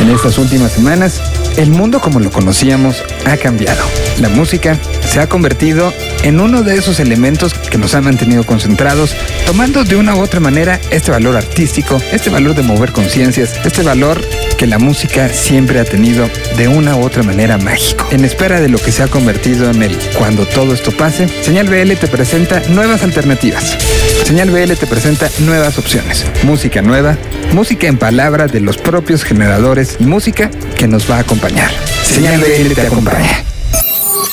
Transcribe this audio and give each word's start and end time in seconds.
En 0.00 0.08
estas 0.08 0.38
últimas 0.38 0.72
semanas, 0.72 1.20
el 1.58 1.70
mundo 1.70 2.00
como 2.00 2.20
lo 2.20 2.30
conocíamos 2.30 3.04
ha 3.26 3.36
cambiado. 3.36 3.82
La 4.18 4.30
música 4.30 4.78
se 5.06 5.20
ha 5.20 5.28
convertido 5.28 5.92
en 6.22 6.40
uno 6.40 6.62
de 6.62 6.76
esos 6.76 7.00
elementos 7.00 7.52
que 7.52 7.76
nos 7.76 7.94
han 7.94 8.04
mantenido 8.04 8.44
concentrados, 8.44 9.14
tomando 9.44 9.84
de 9.84 9.96
una 9.96 10.14
u 10.14 10.20
otra 10.20 10.40
manera 10.40 10.80
este 10.90 11.10
valor 11.10 11.36
artístico, 11.36 12.00
este 12.12 12.30
valor 12.30 12.54
de 12.54 12.62
mover 12.62 12.92
conciencias, 12.92 13.60
este 13.64 13.82
valor 13.82 14.22
que 14.60 14.66
la 14.66 14.78
música 14.78 15.30
siempre 15.30 15.80
ha 15.80 15.86
tenido 15.86 16.28
de 16.58 16.68
una 16.68 16.94
u 16.94 17.02
otra 17.02 17.22
manera 17.22 17.56
mágico. 17.56 18.06
En 18.10 18.26
espera 18.26 18.60
de 18.60 18.68
lo 18.68 18.78
que 18.78 18.92
se 18.92 19.02
ha 19.02 19.08
convertido 19.08 19.70
en 19.70 19.82
el 19.82 19.96
cuando 20.18 20.44
todo 20.44 20.74
esto 20.74 20.92
pase, 20.92 21.28
Señal 21.42 21.66
BL 21.66 21.94
te 21.94 22.06
presenta 22.08 22.60
nuevas 22.68 23.02
alternativas. 23.02 23.78
Señal 24.22 24.50
BL 24.50 24.74
te 24.74 24.86
presenta 24.86 25.30
nuevas 25.38 25.78
opciones. 25.78 26.26
Música 26.42 26.82
nueva, 26.82 27.16
música 27.54 27.86
en 27.86 27.96
palabras 27.96 28.52
de 28.52 28.60
los 28.60 28.76
propios 28.76 29.24
generadores 29.24 29.96
y 29.98 30.04
música 30.04 30.50
que 30.76 30.86
nos 30.86 31.10
va 31.10 31.16
a 31.16 31.20
acompañar. 31.20 31.70
Señal 32.04 32.38
BL 32.38 32.74
te 32.74 32.82
acompaña. 32.82 33.42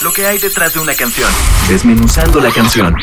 Lo 0.04 0.12
que 0.12 0.28
hay 0.28 0.40
detrás 0.40 0.74
de 0.74 0.82
una 0.82 0.94
canción. 0.94 1.32
Desmenuzando 1.70 2.42
la 2.42 2.52
canción. 2.52 2.94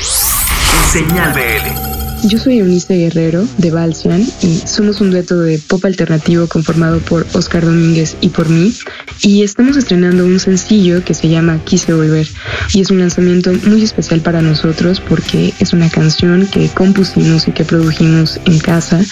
Señal 0.93 1.33
BL. 1.33 2.04
Yo 2.27 2.39
soy 2.39 2.59
Eunice 2.59 2.97
Guerrero 2.97 3.47
de 3.59 3.71
Balsian 3.71 4.27
y 4.41 4.63
somos 4.67 5.03
un 5.03 5.11
dueto 5.11 5.41
de 5.41 5.59
pop 5.59 5.85
alternativo 5.85 6.47
conformado 6.47 6.99
por 7.01 7.27
Oscar 7.35 7.67
Domínguez 7.67 8.17
y 8.23 8.31
por 8.31 8.49
mí. 8.49 8.73
Y 9.21 9.43
estamos 9.43 9.77
estrenando 9.77 10.25
un 10.25 10.41
sencillo 10.41 11.05
que 11.05 11.13
se 11.13 11.29
llama 11.29 11.61
Quise 11.65 11.93
Volver. 11.93 12.27
Y 12.73 12.81
es 12.81 12.91
un 12.91 13.01
lanzamiento 13.01 13.53
muy 13.67 13.83
especial 13.83 14.23
para 14.23 14.41
nosotros 14.41 15.03
porque 15.07 15.53
es 15.59 15.75
una 15.75 15.91
canción 15.91 16.47
que 16.47 16.69
compusimos 16.69 17.47
y 17.47 17.53
que 17.53 17.67
produjimos 17.67 18.41
en 18.47 18.59
casa, 18.59 19.03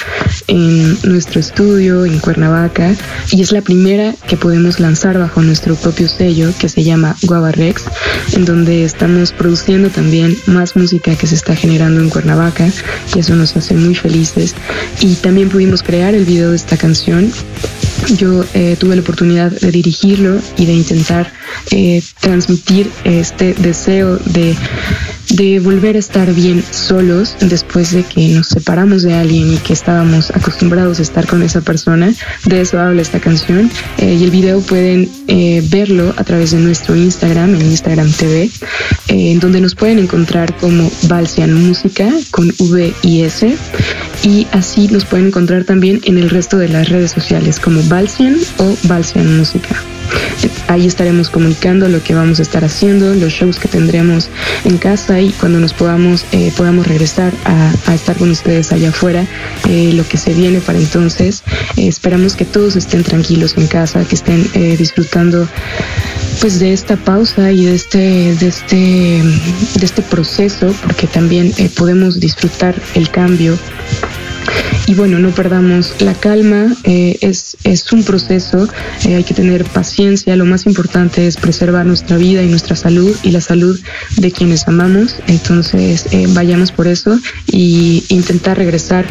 en 0.48 0.96
nuestro 1.02 1.38
estudio, 1.38 2.06
en 2.06 2.18
Cuernavaca. 2.18 2.96
Y 3.30 3.42
es 3.42 3.52
la 3.52 3.60
primera 3.60 4.14
que 4.26 4.38
podemos 4.38 4.80
lanzar 4.80 5.18
bajo 5.18 5.42
nuestro 5.42 5.74
propio 5.74 6.08
sello 6.08 6.50
que 6.58 6.70
se 6.70 6.82
llama 6.82 7.14
Guava 7.24 7.52
Rex, 7.52 7.84
en 8.32 8.46
donde 8.46 8.84
estamos 8.84 9.32
produciendo 9.32 9.90
también 9.90 10.34
más 10.46 10.76
música 10.76 11.14
que 11.14 11.26
se 11.26 11.34
está 11.34 11.54
generando 11.54 12.00
en 12.00 12.08
Cuernavaca 12.08 12.72
y 13.14 13.18
eso 13.18 13.34
nos 13.34 13.56
hace 13.56 13.74
muy 13.74 13.94
felices. 13.94 14.54
Y 15.00 15.14
también 15.16 15.48
pudimos 15.48 15.82
crear 15.82 16.14
el 16.14 16.24
video 16.24 16.50
de 16.50 16.56
esta 16.56 16.76
canción. 16.76 17.32
Yo 18.16 18.44
eh, 18.54 18.76
tuve 18.78 18.96
la 18.96 19.02
oportunidad 19.02 19.50
de 19.52 19.70
dirigirlo 19.70 20.40
y 20.56 20.66
de 20.66 20.72
intentar 20.72 21.32
eh, 21.70 22.02
transmitir 22.20 22.90
este 23.04 23.54
deseo 23.54 24.16
de 24.16 24.56
de 25.30 25.60
volver 25.60 25.96
a 25.96 25.98
estar 25.98 26.32
bien 26.32 26.62
solos 26.70 27.36
después 27.40 27.92
de 27.92 28.04
que 28.04 28.28
nos 28.28 28.48
separamos 28.48 29.02
de 29.02 29.14
alguien 29.14 29.52
y 29.52 29.56
que 29.58 29.72
estábamos 29.72 30.30
acostumbrados 30.30 30.98
a 30.98 31.02
estar 31.02 31.26
con 31.26 31.42
esa 31.42 31.60
persona. 31.60 32.12
De 32.44 32.60
eso 32.60 32.78
habla 32.78 33.02
esta 33.02 33.20
canción 33.20 33.70
eh, 33.98 34.14
y 34.14 34.24
el 34.24 34.30
video 34.30 34.60
pueden 34.60 35.08
eh, 35.28 35.62
verlo 35.70 36.14
a 36.16 36.24
través 36.24 36.52
de 36.52 36.58
nuestro 36.58 36.96
Instagram, 36.96 37.54
en 37.54 37.62
Instagram 37.62 38.10
TV, 38.12 38.42
eh, 38.42 38.50
en 39.08 39.40
donde 39.40 39.60
nos 39.60 39.74
pueden 39.74 39.98
encontrar 39.98 40.56
como 40.56 40.90
Balsian 41.08 41.54
Música 41.54 42.10
con 42.30 42.52
V 42.58 42.92
y 43.02 43.22
S 43.22 43.56
y 44.22 44.46
así 44.52 44.88
nos 44.88 45.04
pueden 45.04 45.28
encontrar 45.28 45.64
también 45.64 46.00
en 46.04 46.18
el 46.18 46.30
resto 46.30 46.58
de 46.58 46.68
las 46.68 46.88
redes 46.88 47.12
sociales 47.12 47.58
como 47.58 47.82
Balsian 47.84 48.36
o 48.58 48.76
Balsian 48.84 49.38
Música. 49.38 49.91
Ahí 50.68 50.86
estaremos 50.86 51.28
comunicando 51.28 51.88
lo 51.88 52.02
que 52.02 52.14
vamos 52.14 52.38
a 52.38 52.42
estar 52.42 52.64
haciendo, 52.64 53.14
los 53.14 53.32
shows 53.32 53.58
que 53.58 53.68
tendremos 53.68 54.28
en 54.64 54.78
casa 54.78 55.20
y 55.20 55.30
cuando 55.30 55.60
nos 55.60 55.74
podamos, 55.74 56.24
eh, 56.32 56.52
podamos 56.56 56.86
regresar 56.86 57.32
a, 57.44 57.94
estar 57.94 58.16
con 58.16 58.30
ustedes 58.30 58.72
allá 58.72 58.88
afuera, 58.88 59.26
eh, 59.68 59.92
lo 59.92 60.08
que 60.08 60.16
se 60.16 60.32
viene 60.32 60.60
para 60.60 60.78
entonces. 60.78 61.42
Eh, 61.76 61.88
esperamos 61.88 62.36
que 62.36 62.44
todos 62.44 62.76
estén 62.76 63.02
tranquilos 63.02 63.54
en 63.56 63.66
casa, 63.66 64.04
que 64.04 64.14
estén 64.14 64.50
disfrutando 64.78 65.48
pues 66.40 66.58
de 66.58 66.72
esta 66.72 66.96
pausa 66.96 67.52
y 67.52 67.66
de 67.66 67.74
este, 67.74 68.34
de 68.34 68.48
este, 68.48 68.76
de 68.76 69.84
este 69.84 70.02
proceso, 70.02 70.74
porque 70.82 71.06
también 71.06 71.52
podemos 71.76 72.18
disfrutar 72.18 72.74
el 72.94 73.10
cambio 73.10 73.58
y 74.86 74.94
bueno, 74.94 75.18
no 75.18 75.30
perdamos 75.30 75.94
la 76.00 76.14
calma, 76.14 76.74
eh, 76.84 77.16
es, 77.20 77.56
es 77.64 77.92
un 77.92 78.02
proceso, 78.02 78.68
eh, 79.06 79.14
hay 79.14 79.24
que 79.24 79.32
tener 79.32 79.64
paciencia, 79.64 80.36
lo 80.36 80.44
más 80.44 80.66
importante 80.66 81.26
es 81.26 81.36
preservar 81.36 81.86
nuestra 81.86 82.16
vida 82.16 82.42
y 82.42 82.48
nuestra 82.48 82.74
salud 82.74 83.14
y 83.22 83.30
la 83.30 83.40
salud 83.40 83.78
de 84.16 84.32
quienes 84.32 84.66
amamos, 84.66 85.16
entonces 85.28 86.06
eh, 86.10 86.26
vayamos 86.30 86.72
por 86.72 86.88
eso 86.88 87.18
y 87.46 88.04
intentar 88.08 88.58
regresar 88.58 89.06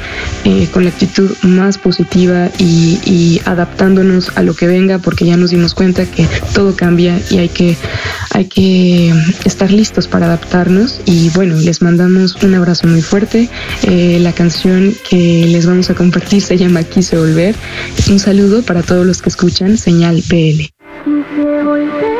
con 0.73 0.83
la 0.83 0.89
actitud 0.89 1.31
más 1.43 1.77
positiva 1.77 2.49
y, 2.57 2.99
y 3.05 3.41
adaptándonos 3.45 4.31
a 4.35 4.43
lo 4.43 4.55
que 4.55 4.67
venga 4.67 4.99
porque 4.99 5.25
ya 5.25 5.37
nos 5.37 5.51
dimos 5.51 5.73
cuenta 5.75 6.05
que 6.05 6.27
todo 6.53 6.75
cambia 6.75 7.19
y 7.29 7.37
hay 7.37 7.49
que, 7.49 7.77
hay 8.31 8.45
que 8.45 9.13
estar 9.45 9.71
listos 9.71 10.07
para 10.07 10.25
adaptarnos. 10.25 11.01
Y 11.05 11.29
bueno, 11.29 11.55
les 11.57 11.81
mandamos 11.81 12.35
un 12.43 12.55
abrazo 12.55 12.87
muy 12.87 13.01
fuerte, 13.01 13.49
la 13.87 14.33
canción 14.33 14.95
que 15.07 15.20
les 15.21 15.65
vamos 15.65 15.89
a 15.89 15.95
compartir 15.95 16.41
se 16.41 16.57
llama 16.57 16.83
Quise 16.83 17.17
Volver. 17.17 17.55
Un 18.09 18.19
saludo 18.19 18.63
para 18.63 18.81
todos 18.81 19.05
los 19.05 19.21
que 19.21 19.29
escuchan 19.29 19.77
Señal 19.77 20.23
PL. 20.27 20.69
Hola, 21.05 22.10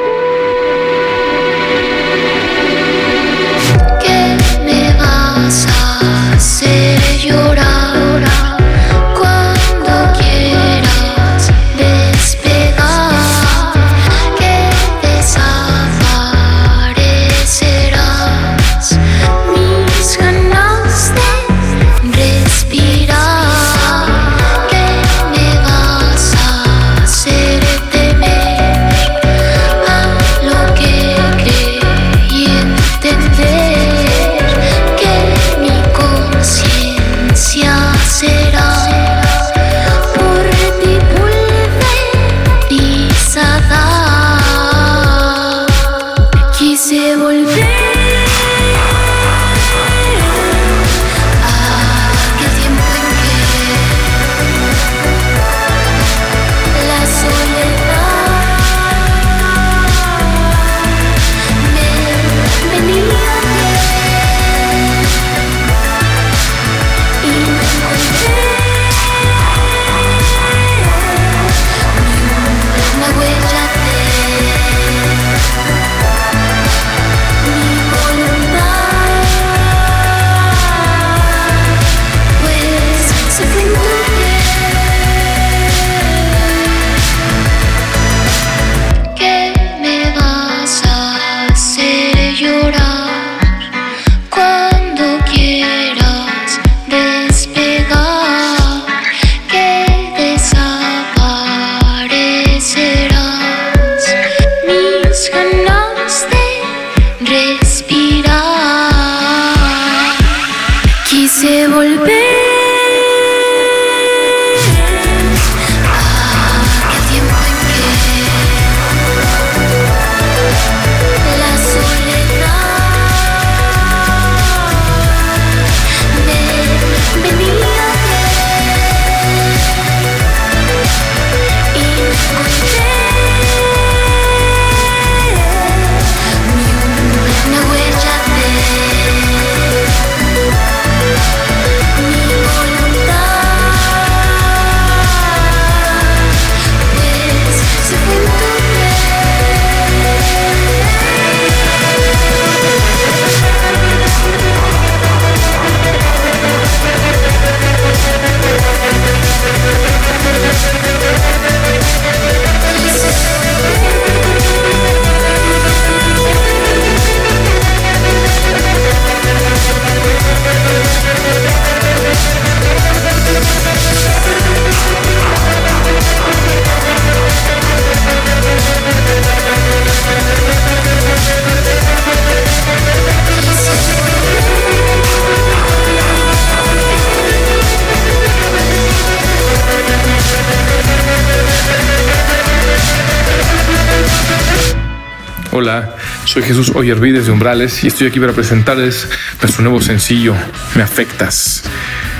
soy 196.31 196.43
Jesús 196.43 196.71
Oyervides 196.75 197.25
de 197.25 197.33
Umbrales 197.33 197.83
y 197.83 197.87
estoy 197.87 198.07
aquí 198.07 198.17
para 198.17 198.31
presentarles 198.31 199.05
nuestro 199.41 199.63
nuevo 199.63 199.81
sencillo, 199.81 200.33
Me 200.75 200.81
Afectas. 200.81 201.63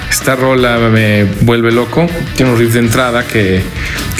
Esta 0.09 0.35
rola 0.35 0.77
me 0.89 1.23
vuelve 1.23 1.71
loco, 1.71 2.09
tiene 2.35 2.51
un 2.51 2.59
riff 2.59 2.73
de 2.73 2.79
entrada 2.79 3.25
que, 3.25 3.61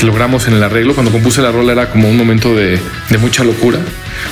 logramos 0.04 0.48
en 0.48 0.54
el 0.54 0.64
arreglo. 0.64 0.94
Cuando 0.94 1.12
compuse 1.12 1.42
la 1.42 1.52
rola 1.52 1.74
era 1.74 1.90
como 1.90 2.08
un 2.08 2.16
momento 2.16 2.56
de, 2.56 2.80
mucha 3.20 3.44
locura, 3.44 3.80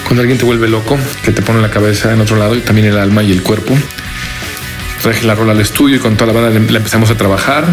cuando 0.05 0.21
alguien 0.21 0.37
te 0.37 0.45
vuelve 0.45 0.69
loco, 0.69 0.97
que 1.25 1.33
te 1.33 1.41
pone 1.41 1.61
la 1.61 1.69
cabeza 1.69 2.13
en 2.13 2.21
otro 2.21 2.37
lado 2.37 2.55
y 2.55 2.61
también 2.61 2.87
el 2.87 2.97
alma 2.97 3.21
y 3.21 3.33
el 3.33 3.43
cuerpo 3.43 3.77
traje 5.01 5.25
la 5.25 5.33
rola 5.33 5.53
al 5.53 5.61
estudio 5.61 5.95
y 5.95 5.99
con 5.99 6.15
toda 6.15 6.33
la 6.33 6.41
banda 6.41 6.57
la 6.57 6.77
empezamos 6.77 7.09
a 7.09 7.15
trabajar. 7.15 7.65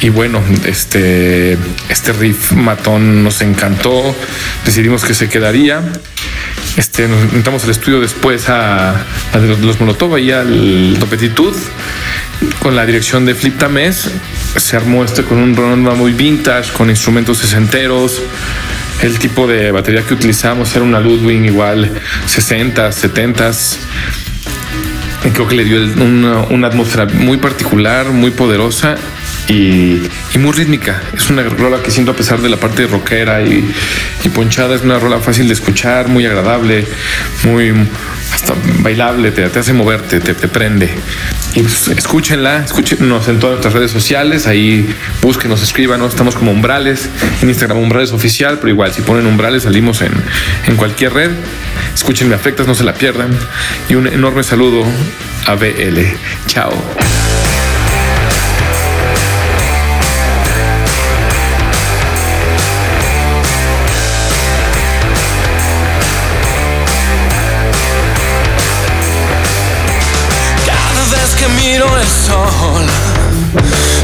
Y 0.00 0.08
bueno, 0.08 0.42
este, 0.64 1.58
este 1.88 2.12
riff 2.12 2.52
matón 2.52 3.22
nos 3.22 3.42
encantó. 3.42 4.14
Decidimos 4.64 5.04
que 5.04 5.12
se 5.12 5.28
quedaría. 5.28 5.82
Este, 6.76 7.08
nos 7.08 7.32
entramos 7.32 7.64
al 7.64 7.70
estudio 7.70 8.00
después 8.00 8.48
a, 8.48 9.04
los, 9.34 9.58
los 9.60 9.80
Molotov 9.80 10.18
y 10.18 10.30
al 10.30 10.96
Topetitud 10.98 11.54
con 12.60 12.76
la 12.76 12.86
dirección 12.86 13.26
de 13.26 13.34
Flip 13.34 13.58
Tamés. 13.58 14.10
Se 14.56 14.76
armó 14.76 15.04
este 15.04 15.22
con 15.24 15.38
un 15.38 15.54
ronda 15.56 15.94
muy 15.94 16.12
vintage, 16.12 16.72
con 16.72 16.90
instrumentos 16.90 17.38
sesenteros. 17.38 18.22
El 19.02 19.18
tipo 19.18 19.46
de 19.46 19.70
batería 19.70 20.02
que 20.02 20.14
utilizamos 20.14 20.74
era 20.76 20.84
una 20.84 21.00
Ludwig 21.00 21.44
igual 21.44 21.90
60, 22.26 22.92
70 22.92 23.52
creo 25.34 25.46
que 25.46 25.54
le 25.54 25.64
dio 25.64 25.82
una, 26.02 26.66
atmósfera 26.66 27.06
muy 27.06 27.36
particular, 27.36 28.08
muy 28.08 28.30
poderosa 28.30 28.96
y, 29.48 30.02
muy 30.38 30.52
rítmica. 30.52 31.02
Es 31.14 31.28
una 31.30 31.42
rola 31.42 31.82
que 31.82 31.90
siento 31.90 32.12
a 32.12 32.16
pesar 32.16 32.40
de 32.40 32.48
la 32.48 32.56
parte 32.56 32.86
rockera 32.86 33.42
y, 33.42 33.72
ponchada, 34.34 34.76
es 34.76 34.82
una 34.82 34.98
rola 34.98 35.18
fácil 35.18 35.48
de 35.48 35.54
escuchar, 35.54 36.08
muy 36.08 36.24
agradable, 36.24 36.86
muy 37.44 37.72
hasta 38.32 38.54
bailable, 38.78 39.32
te, 39.32 39.44
hace 39.44 39.72
moverte, 39.72 40.20
te, 40.20 40.34
prende. 40.34 40.88
Y 41.54 41.62
pues, 41.62 41.88
escúchenla, 41.88 42.64
escúchenos 42.64 43.28
en 43.28 43.38
todas 43.40 43.54
nuestras 43.54 43.74
redes 43.74 43.90
sociales, 43.90 44.46
ahí 44.46 44.88
búsquenos, 45.20 45.62
escríbanos, 45.62 46.10
estamos 46.10 46.36
como 46.36 46.52
umbrales, 46.52 47.08
en 47.42 47.48
Instagram 47.48 47.78
umbrales 47.78 48.12
oficial, 48.12 48.58
pero 48.60 48.68
igual 48.70 48.92
si 48.92 49.02
ponen 49.02 49.26
umbrales 49.26 49.64
salimos 49.64 50.00
en, 50.02 50.12
en 50.66 50.76
cualquier 50.76 51.12
red. 51.12 51.30
Escuchen 51.94 52.28
Me 52.28 52.34
Afectas, 52.34 52.66
no 52.66 52.74
se 52.74 52.84
la 52.84 52.94
pierdan. 52.94 53.30
Y 53.88 53.94
un 53.94 54.06
enorme 54.06 54.42
saludo 54.42 54.84
a 55.46 55.54
BL. 55.54 55.98
Chao. 56.46 56.72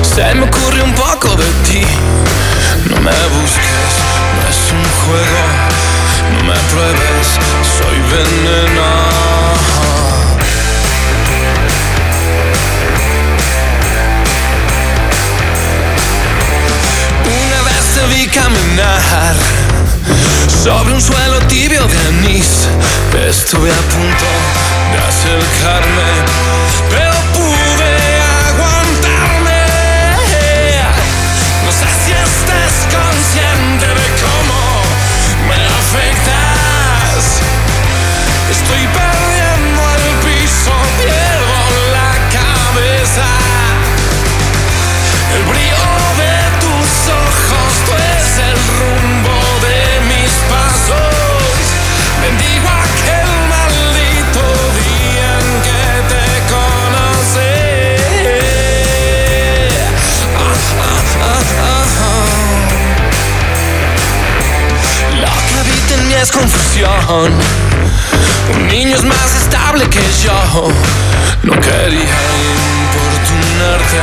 Se 0.02 0.34
me 0.34 0.44
ocurre 0.44 0.82
un 0.82 0.92
poco 0.94 1.28
de 1.36 1.46
ti. 1.66 1.82
No 2.90 3.00
me 3.00 3.10
busques, 3.10 3.92
no 4.34 4.48
es 4.48 4.72
un 4.72 4.84
juego. 5.02 5.42
No 6.32 6.44
me 6.44 6.58
pruebes, 6.70 7.28
soy 7.78 7.98
veneno. 8.12 8.88
Una 17.24 17.62
vez 17.62 17.84
te 17.94 18.06
vi 18.14 18.26
caminar 18.28 19.34
sobre 20.62 20.92
un 20.94 21.00
suelo 21.00 21.38
tibio 21.48 21.86
de 21.86 21.98
anís. 22.08 22.68
Estuve 23.28 23.70
a 23.70 23.82
punto 23.94 24.26
de 24.92 24.98
acercarme, 24.98 26.08
pero 26.90 27.15
es 66.26 66.32
confusión. 66.32 67.32
Un 68.54 68.66
niño 68.68 68.96
es 68.96 69.04
más 69.04 69.34
estable 69.42 69.88
que 69.88 70.00
yo. 70.24 70.68
No 71.42 71.52
quería 71.60 72.18
importunarte, 72.82 73.98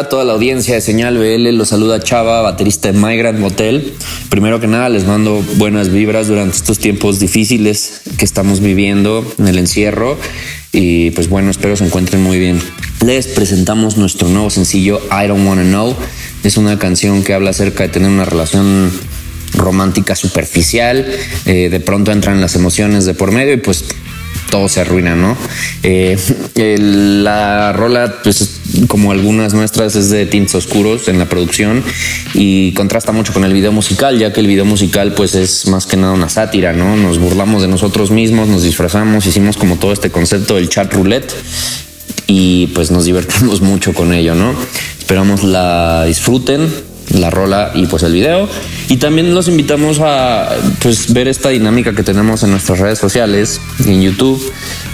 a 0.00 0.08
toda 0.08 0.24
la 0.24 0.32
audiencia 0.32 0.74
de 0.74 0.80
Señal 0.80 1.18
BL, 1.18 1.50
los 1.56 1.68
saluda 1.68 2.00
Chava, 2.00 2.40
baterista 2.42 2.90
de 2.92 2.98
Migrant 2.98 3.38
Motel. 3.38 3.92
Primero 4.28 4.60
que 4.60 4.66
nada 4.66 4.88
les 4.88 5.04
mando 5.04 5.42
buenas 5.56 5.90
vibras 5.90 6.28
durante 6.28 6.56
estos 6.56 6.78
tiempos 6.78 7.18
difíciles 7.20 8.02
que 8.18 8.24
estamos 8.24 8.60
viviendo 8.60 9.24
en 9.38 9.48
el 9.48 9.58
encierro 9.58 10.18
y 10.72 11.10
pues 11.10 11.28
bueno, 11.28 11.50
espero 11.50 11.76
se 11.76 11.84
encuentren 11.84 12.22
muy 12.22 12.38
bien. 12.38 12.60
Les 13.04 13.26
presentamos 13.26 13.96
nuestro 13.96 14.28
nuevo 14.28 14.50
sencillo 14.50 15.00
I 15.10 15.26
Don't 15.28 15.46
Wanna 15.46 15.64
Know. 15.64 15.94
Es 16.44 16.56
una 16.56 16.78
canción 16.78 17.22
que 17.22 17.34
habla 17.34 17.50
acerca 17.50 17.84
de 17.84 17.90
tener 17.90 18.08
una 18.10 18.24
relación 18.24 18.90
romántica 19.54 20.14
superficial, 20.14 21.06
eh, 21.46 21.68
de 21.70 21.80
pronto 21.80 22.12
entran 22.12 22.40
las 22.40 22.54
emociones 22.54 23.04
de 23.04 23.14
por 23.14 23.32
medio 23.32 23.52
y 23.54 23.56
pues 23.58 23.84
todo 24.50 24.68
se 24.68 24.80
arruina, 24.80 25.14
¿no? 25.14 25.36
Eh, 25.82 26.16
el- 26.54 27.22
la 27.24 27.72
rola 27.72 28.16
pues 28.22 28.59
como 28.88 29.12
algunas 29.12 29.54
nuestras, 29.54 29.96
es 29.96 30.10
de 30.10 30.26
tintes 30.26 30.54
oscuros 30.54 31.08
en 31.08 31.18
la 31.18 31.28
producción 31.28 31.82
y 32.34 32.72
contrasta 32.72 33.12
mucho 33.12 33.32
con 33.32 33.44
el 33.44 33.52
video 33.52 33.72
musical, 33.72 34.18
ya 34.18 34.32
que 34.32 34.40
el 34.40 34.46
video 34.46 34.64
musical 34.64 35.14
pues 35.14 35.34
es 35.34 35.66
más 35.66 35.86
que 35.86 35.96
nada 35.96 36.12
una 36.12 36.28
sátira, 36.28 36.72
¿no? 36.72 36.96
Nos 36.96 37.18
burlamos 37.18 37.62
de 37.62 37.68
nosotros 37.68 38.10
mismos, 38.10 38.48
nos 38.48 38.62
disfrazamos, 38.62 39.26
hicimos 39.26 39.56
como 39.56 39.76
todo 39.76 39.92
este 39.92 40.10
concepto 40.10 40.56
del 40.56 40.68
chat 40.68 40.92
roulette 40.92 41.34
y 42.26 42.68
pues 42.68 42.90
nos 42.90 43.04
divertimos 43.04 43.60
mucho 43.62 43.92
con 43.92 44.12
ello, 44.12 44.34
¿no? 44.34 44.54
Esperamos 44.98 45.42
la 45.42 46.04
disfruten, 46.04 46.68
la 47.10 47.30
rola 47.30 47.72
y 47.74 47.86
pues 47.86 48.02
el 48.02 48.12
video. 48.12 48.48
Y 48.88 48.96
también 48.96 49.34
los 49.34 49.48
invitamos 49.48 50.00
a 50.00 50.48
pues 50.80 51.12
ver 51.12 51.28
esta 51.28 51.48
dinámica 51.50 51.94
que 51.94 52.02
tenemos 52.02 52.42
en 52.42 52.50
nuestras 52.50 52.78
redes 52.78 52.98
sociales, 52.98 53.60
en 53.86 54.02
YouTube, 54.02 54.40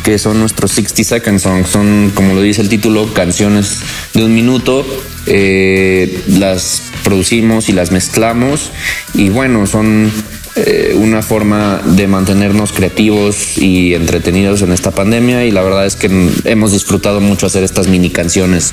que 0.02 0.18
son 0.18 0.40
nuestros 0.40 0.72
60 0.72 1.04
Second 1.04 1.38
Songs. 1.38 1.68
Son, 1.68 2.12
como 2.14 2.34
lo 2.34 2.40
dice 2.40 2.62
el 2.62 2.68
título, 2.68 3.12
canciones 3.12 3.80
de 4.14 4.24
un 4.24 4.34
minuto. 4.34 4.84
Eh, 5.26 6.22
las 6.28 6.82
producimos 7.02 7.68
y 7.68 7.72
las 7.72 7.90
mezclamos. 7.90 8.70
Y 9.14 9.28
bueno, 9.30 9.66
son 9.66 10.12
eh, 10.54 10.94
una 10.96 11.20
forma 11.22 11.82
de 11.84 12.06
mantenernos 12.06 12.72
creativos 12.72 13.58
y 13.58 13.94
entretenidos 13.94 14.62
en 14.62 14.72
esta 14.72 14.90
pandemia 14.90 15.44
y 15.44 15.50
la 15.50 15.62
verdad 15.62 15.84
es 15.84 15.96
que 15.96 16.30
hemos 16.44 16.72
disfrutado 16.72 17.20
mucho 17.20 17.46
hacer 17.46 17.62
estas 17.62 17.88
mini 17.88 18.08
canciones. 18.08 18.72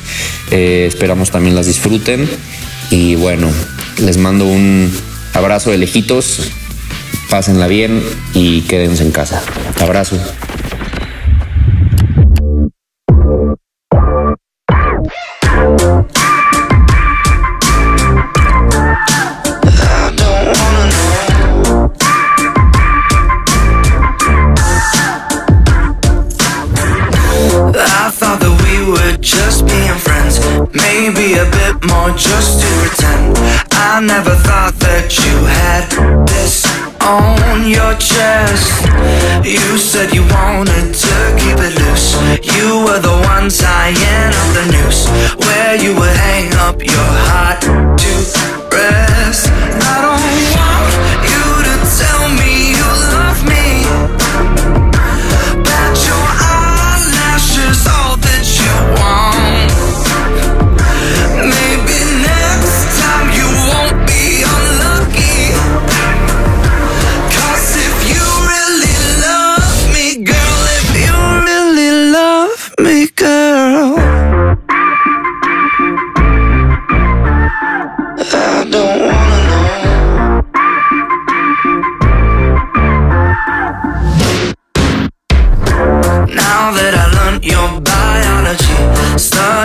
Eh, 0.52 0.86
esperamos 0.88 1.32
también 1.32 1.56
las 1.56 1.68
disfruten 1.68 2.30
y 2.94 3.16
bueno, 3.16 3.50
les 3.98 4.18
mando 4.18 4.46
un 4.46 4.92
abrazo 5.34 5.72
de 5.72 5.80
lejitos, 5.80 6.52
pásenla 7.28 7.66
bien 7.66 8.04
y 8.36 8.62
quédense 8.62 9.02
en 9.02 9.12
casa. 9.12 9.42
Abrazo. 9.80 10.20
Maybe 30.96 31.34
a 31.34 31.46
bit 31.50 31.84
more 31.90 32.12
just 32.12 32.62
to 32.62 32.68
pretend. 32.78 33.36
I 33.72 34.00
never 34.00 34.36
thought 34.46 34.76
that 34.86 35.10
you 35.26 35.36
had 35.50 35.90
this 36.30 36.70
on 37.02 37.66
your 37.66 37.98
chest. 37.98 38.70
You 39.42 39.82
said 39.82 40.14
you 40.14 40.22
wanted 40.30 40.94
to 40.94 41.16
keep 41.42 41.58
it 41.58 41.74
loose. 41.82 42.14
You 42.46 42.86
were 42.86 43.02
the 43.02 43.18
one 43.26 43.50
tying 43.50 44.38
up 44.38 44.50
the 44.54 44.66
noose. 44.70 45.10
Where 45.42 45.76
you 45.82 45.98
would 45.98 46.16
hang 46.30 46.54
up 46.62 46.78
your 46.78 47.10
heart 47.26 47.66
to 47.66 48.63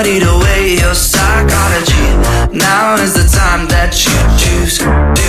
studied 0.08 0.26
away 0.26 0.78
your 0.80 0.94
psychology. 0.94 2.08
Now 2.56 2.94
is 2.94 3.12
the 3.12 3.28
time 3.28 3.68
that 3.68 3.92
you 3.92 4.16
choose 4.40 4.78
to 4.78 5.28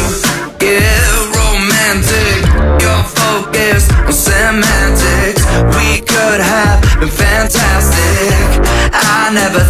get 0.57 1.03
romantic. 1.35 2.47
Your 2.79 3.03
focus 3.03 3.91
on 4.07 4.13
semantics. 4.13 5.43
We 5.75 5.99
could 5.99 6.39
have 6.39 6.79
been 6.99 7.09
fantastic. 7.11 8.63
I 8.93 9.31
never 9.33 9.68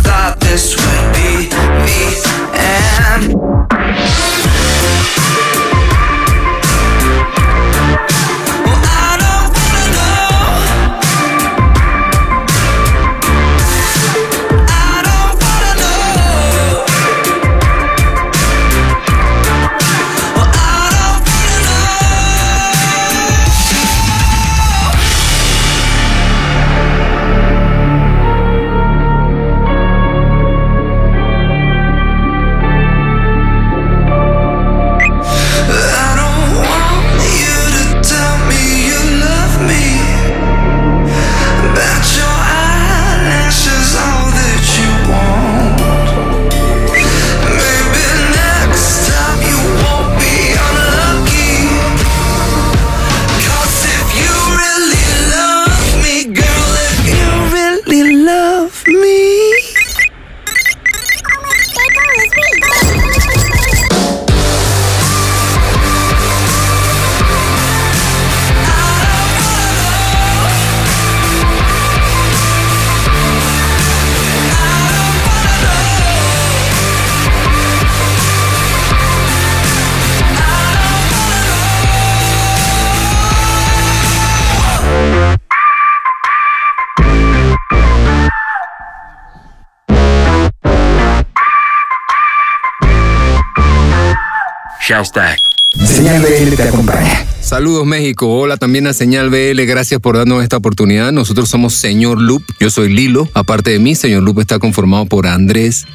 Saludos 97.60 97.86
México, 97.86 98.26
hola 98.26 98.56
también 98.56 98.88
a 98.88 98.94
Señal 98.94 99.30
BL, 99.30 99.62
gracias 99.66 100.00
por 100.00 100.16
darnos 100.16 100.44
esta 100.44 100.56
oportunidad. 100.56 101.12
Nosotros 101.12 101.50
somos 101.50 101.74
Señor 101.74 102.22
Loop, 102.22 102.42
yo 102.58 102.70
soy 102.70 102.88
Lilo. 102.88 103.28
Aparte 103.34 103.72
de 103.72 103.80
mí, 103.80 103.96
Señor 103.96 104.24
Loop 104.24 104.40
está 104.40 104.60
conformado 104.60 105.08
por 105.08 105.28
Andrés, 105.28 105.86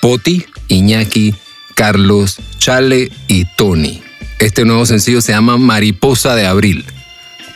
Poti, 0.00 0.46
Iñaki, 0.68 1.34
Carlos, 1.74 2.38
Chale 2.56 3.12
y 3.28 3.44
Tony. 3.58 4.00
Este 4.38 4.64
nuevo 4.64 4.86
sencillo 4.86 5.20
se 5.20 5.32
llama 5.32 5.58
Mariposa 5.58 6.34
de 6.34 6.46
Abril. 6.46 6.86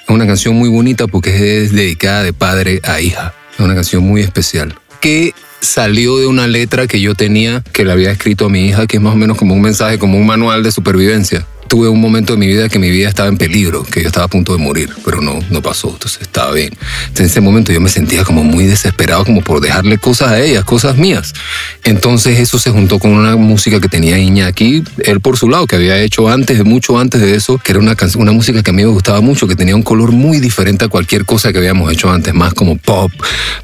Es 0.02 0.10
una 0.10 0.26
canción 0.26 0.56
muy 0.56 0.68
bonita 0.68 1.06
porque 1.06 1.62
es 1.62 1.72
dedicada 1.72 2.22
de 2.22 2.34
padre 2.34 2.82
a 2.84 3.00
hija. 3.00 3.34
Es 3.54 3.60
una 3.60 3.74
canción 3.74 4.04
muy 4.04 4.20
especial. 4.20 4.74
Que 5.00 5.32
salió 5.60 6.18
de 6.18 6.26
una 6.26 6.46
letra 6.46 6.86
que 6.86 7.00
yo 7.00 7.14
tenía 7.14 7.64
que 7.72 7.86
le 7.86 7.92
había 7.92 8.10
escrito 8.10 8.44
a 8.44 8.50
mi 8.50 8.66
hija, 8.66 8.86
que 8.86 8.98
es 8.98 9.02
más 9.02 9.14
o 9.14 9.16
menos 9.16 9.38
como 9.38 9.54
un 9.54 9.62
mensaje, 9.62 9.98
como 9.98 10.18
un 10.18 10.26
manual 10.26 10.62
de 10.62 10.70
supervivencia. 10.70 11.46
Tuve 11.68 11.88
un 11.88 12.00
momento 12.00 12.34
de 12.34 12.38
mi 12.38 12.46
vida 12.46 12.68
que 12.68 12.78
mi 12.78 12.90
vida 12.90 13.08
estaba 13.08 13.28
en 13.28 13.36
peligro, 13.36 13.82
que 13.84 14.02
yo 14.02 14.08
estaba 14.08 14.26
a 14.26 14.28
punto 14.28 14.52
de 14.52 14.58
morir, 14.58 14.90
pero 15.04 15.20
no, 15.20 15.40
no 15.50 15.62
pasó, 15.62 15.90
entonces 15.90 16.22
estaba 16.22 16.52
bien. 16.52 16.72
Entonces, 17.08 17.20
en 17.20 17.26
ese 17.26 17.40
momento 17.40 17.72
yo 17.72 17.80
me 17.80 17.88
sentía 17.88 18.24
como 18.24 18.44
muy 18.44 18.64
desesperado, 18.64 19.24
como 19.24 19.42
por 19.42 19.60
dejarle 19.60 19.98
cosas 19.98 20.32
a 20.32 20.40
ellas, 20.40 20.64
cosas 20.64 20.96
mías. 20.96 21.34
Entonces 21.82 22.38
eso 22.38 22.58
se 22.58 22.70
juntó 22.70 22.98
con 22.98 23.12
una 23.12 23.36
música 23.36 23.80
que 23.80 23.88
tenía 23.88 24.18
Iñaki, 24.18 24.84
él 25.04 25.20
por 25.20 25.36
su 25.36 25.48
lado, 25.48 25.66
que 25.66 25.76
había 25.76 25.98
hecho 25.98 26.28
antes, 26.28 26.64
mucho 26.64 26.98
antes 26.98 27.20
de 27.20 27.34
eso, 27.34 27.58
que 27.58 27.72
era 27.72 27.80
una, 27.80 27.96
una 28.16 28.32
música 28.32 28.62
que 28.62 28.70
a 28.70 28.74
mí 28.74 28.82
me 28.82 28.88
gustaba 28.88 29.20
mucho, 29.20 29.46
que 29.46 29.56
tenía 29.56 29.76
un 29.76 29.82
color 29.82 30.12
muy 30.12 30.40
diferente 30.40 30.84
a 30.84 30.88
cualquier 30.88 31.24
cosa 31.24 31.52
que 31.52 31.58
habíamos 31.58 31.92
hecho 31.92 32.10
antes, 32.10 32.34
más 32.34 32.54
como 32.54 32.76
pop, 32.76 33.12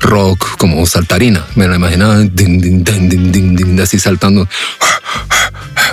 rock, 0.00 0.56
como 0.58 0.84
saltarina. 0.86 1.46
Me 1.54 1.68
la 1.68 1.76
imaginaba 1.76 2.18
din, 2.20 2.60
din, 2.60 3.56
din, 3.56 3.80
así 3.80 3.98
saltando. 3.98 4.48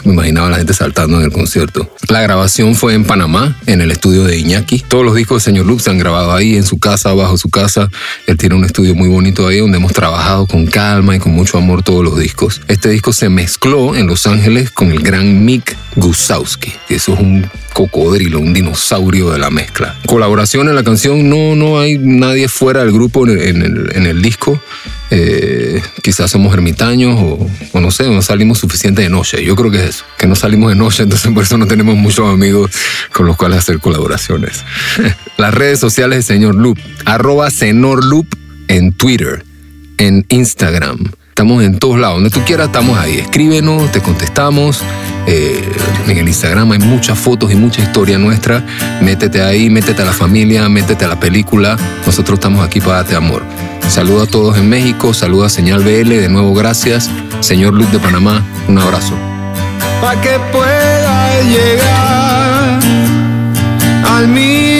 Me 0.04 0.14
imaginaba 0.14 0.48
a 0.48 0.50
la 0.52 0.58
gente 0.58 0.74
saltando 0.74 1.18
en 1.18 1.26
el 1.26 1.32
concierto. 1.32 1.90
La 2.10 2.22
grabación 2.22 2.76
fue 2.76 2.94
en 2.94 3.04
Panamá, 3.04 3.58
en 3.66 3.82
el 3.82 3.92
estudio 3.92 4.24
de 4.24 4.38
Iñaki. 4.38 4.80
Todos 4.88 5.04
los 5.04 5.16
discos 5.16 5.44
de 5.44 5.52
Señor 5.52 5.66
Luke 5.66 5.84
se 5.84 5.90
han 5.90 5.98
grabado 5.98 6.34
ahí, 6.34 6.56
en 6.56 6.64
su 6.64 6.80
casa, 6.80 7.14
bajo 7.14 7.38
su 7.38 7.50
casa. 7.50 7.90
Él 8.26 8.38
tiene 8.38 8.56
un 8.56 8.66
estudio 8.66 8.96
muy 8.96 9.10
bonito 9.10 9.48
ahí 9.48 9.60
donde 9.60 9.78
hemos 9.78 9.94
trabajado 9.94 10.48
con 10.48 10.66
calma 10.68 11.16
y 11.16 11.20
con 11.20 11.34
mucho 11.34 11.58
amor 11.58 11.84
todos 11.84 12.04
los 12.04 12.18
discos. 12.18 12.62
Este 12.68 12.90
disco 12.90 13.14
se 13.14 13.30
mezcló 13.30 13.96
en 13.96 14.08
Los 14.08 14.28
Ángeles 14.28 14.72
con 14.72 14.92
el 14.92 15.02
gran 15.02 15.44
Mick 15.46 15.76
Gusowski. 15.96 16.74
Eso 16.90 17.14
es 17.14 17.20
un 17.20 17.50
cocodrilo, 17.74 18.40
un 18.40 18.54
dinosaurio 18.54 19.30
de 19.30 19.40
la 19.40 19.50
mezcla. 19.50 19.96
Colaboración 20.06 20.68
en 20.70 20.76
la 20.76 20.84
canción, 20.84 21.30
no, 21.30 21.56
no 21.56 21.80
hay 21.80 21.98
nadie 21.98 22.48
fuera 22.48 22.82
del 22.82 22.92
grupo 22.92 23.28
en 23.28 23.38
el, 23.38 23.42
en 23.48 23.62
el, 23.62 23.92
en 23.96 24.06
el 24.06 24.22
disco. 24.22 24.60
Eh, 25.10 25.82
quizás 26.04 26.30
somos 26.30 26.54
ermitaños 26.54 27.18
o, 27.18 27.80
no 27.80 27.92
sé, 27.92 28.10
no 28.10 28.22
salimos 28.22 28.60
suficiente 28.60 29.02
de 29.02 29.10
noche. 29.10 29.44
Yo 29.44 29.56
creo 29.56 29.72
que 29.72 29.78
es 29.78 29.90
eso, 29.90 30.06
que 30.18 30.28
no 30.28 30.36
salimos 30.36 30.70
de 30.70 30.76
noche, 30.76 31.04
entonces 31.04 31.32
por 31.32 31.44
eso 31.44 31.58
no 31.58 31.68
tenemos 31.68 31.96
muchos 31.96 32.28
amigos 32.28 32.72
con 33.14 33.26
los 33.26 33.38
cuales 33.38 33.60
hacer 33.60 33.80
colaboraciones. 33.80 34.64
Las 35.38 35.54
redes 35.54 35.80
sociales 35.80 36.20
de 36.20 36.34
Señor 36.34 36.56
Loop, 36.56 36.78
arroba 37.06 37.50
Senor 37.50 38.04
Loop 38.04 38.28
en 38.68 38.92
Twitter, 38.92 39.46
en 39.98 40.26
Instagram. 40.30 41.12
Estamos 41.38 41.64
en 41.64 41.78
todos 41.78 42.00
lados, 42.00 42.16
donde 42.16 42.32
tú 42.32 42.42
quieras 42.48 42.66
estamos 42.66 42.98
ahí. 42.98 43.20
Escríbenos, 43.20 43.92
te 43.92 44.02
contestamos. 44.02 44.82
Eh, 45.28 45.72
en 46.08 46.18
el 46.18 46.28
Instagram 46.28 46.72
hay 46.72 46.80
muchas 46.80 47.16
fotos 47.20 47.52
y 47.52 47.56
mucha 47.56 47.80
historia 47.80 48.18
nuestra. 48.18 48.66
Métete 49.04 49.44
ahí, 49.44 49.70
métete 49.70 50.02
a 50.02 50.06
la 50.06 50.14
familia, 50.14 50.68
métete 50.68 51.06
a 51.06 51.10
la 51.10 51.20
película. 51.20 51.78
Nosotros 52.08 52.40
estamos 52.40 52.66
aquí 52.66 52.82
para 52.82 53.04
darte 53.04 53.16
amor. 53.16 53.44
Saludo 53.88 54.24
a 54.24 54.26
todos 54.26 54.58
en 54.58 54.68
México, 54.68 55.14
saludo 55.14 55.46
a 55.46 55.50
Señal 55.50 55.84
BL, 55.84 56.10
de 56.10 56.28
nuevo 56.28 56.56
gracias. 56.56 57.08
Señor 57.42 57.76
Luz 57.76 57.92
de 57.92 58.00
Panamá, 58.00 58.44
un 58.68 58.80
abrazo. 58.80 59.14
Pa' 60.02 60.20
que 60.20 60.40
pueda 60.52 61.40
llegar 61.44 62.80
al 64.10 64.28
mismo 64.28 64.77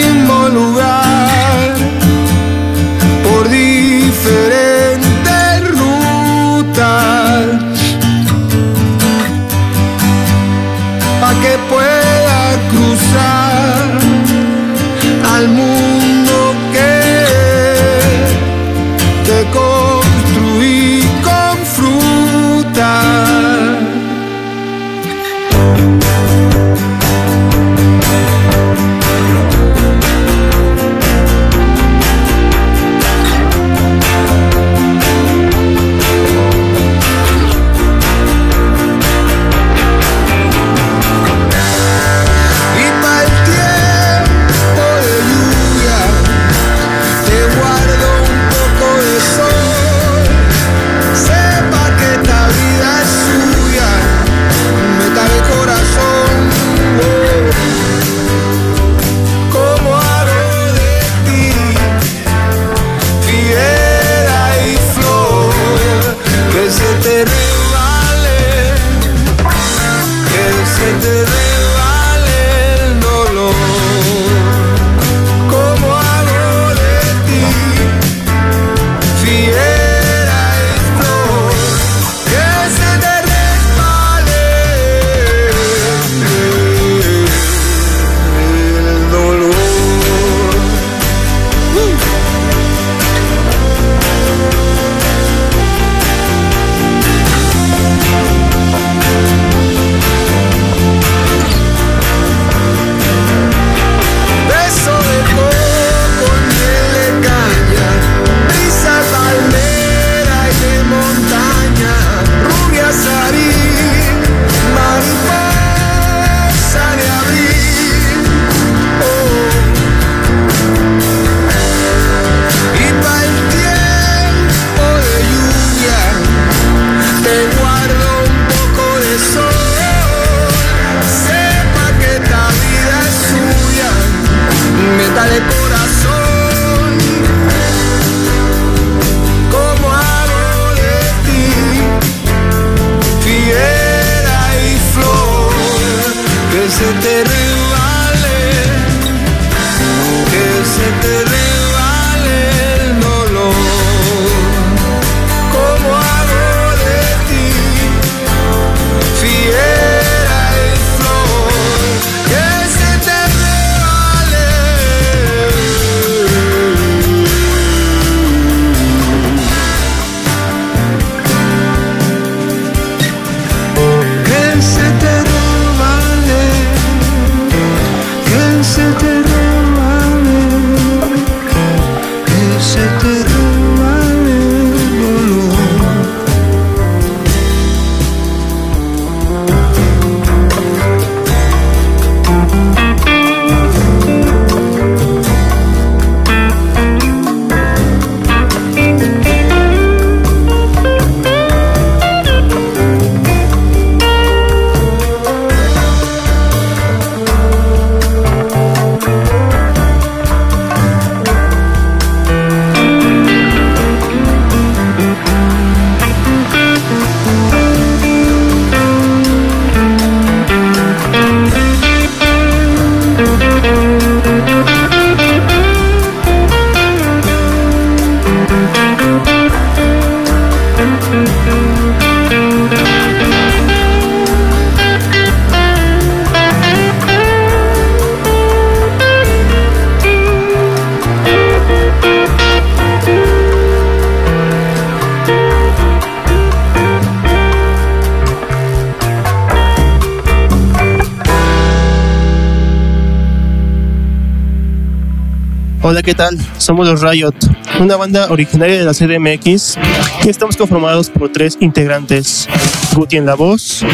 Hola, 255.90 256.02
¿qué 256.02 256.14
tal? 256.14 256.36
Somos 256.58 256.86
los 256.86 257.00
Riot, 257.00 257.32
una 257.80 257.96
banda 257.96 258.26
originaria 258.28 258.78
de 258.78 258.84
la 258.84 258.92
CDMX 258.92 259.78
y 260.22 260.28
estamos 260.28 260.58
conformados 260.58 261.08
por 261.08 261.32
tres 261.32 261.56
integrantes: 261.60 262.46
Guti 262.94 263.16
en 263.16 263.24
la 263.24 263.34
voz, 263.34 263.86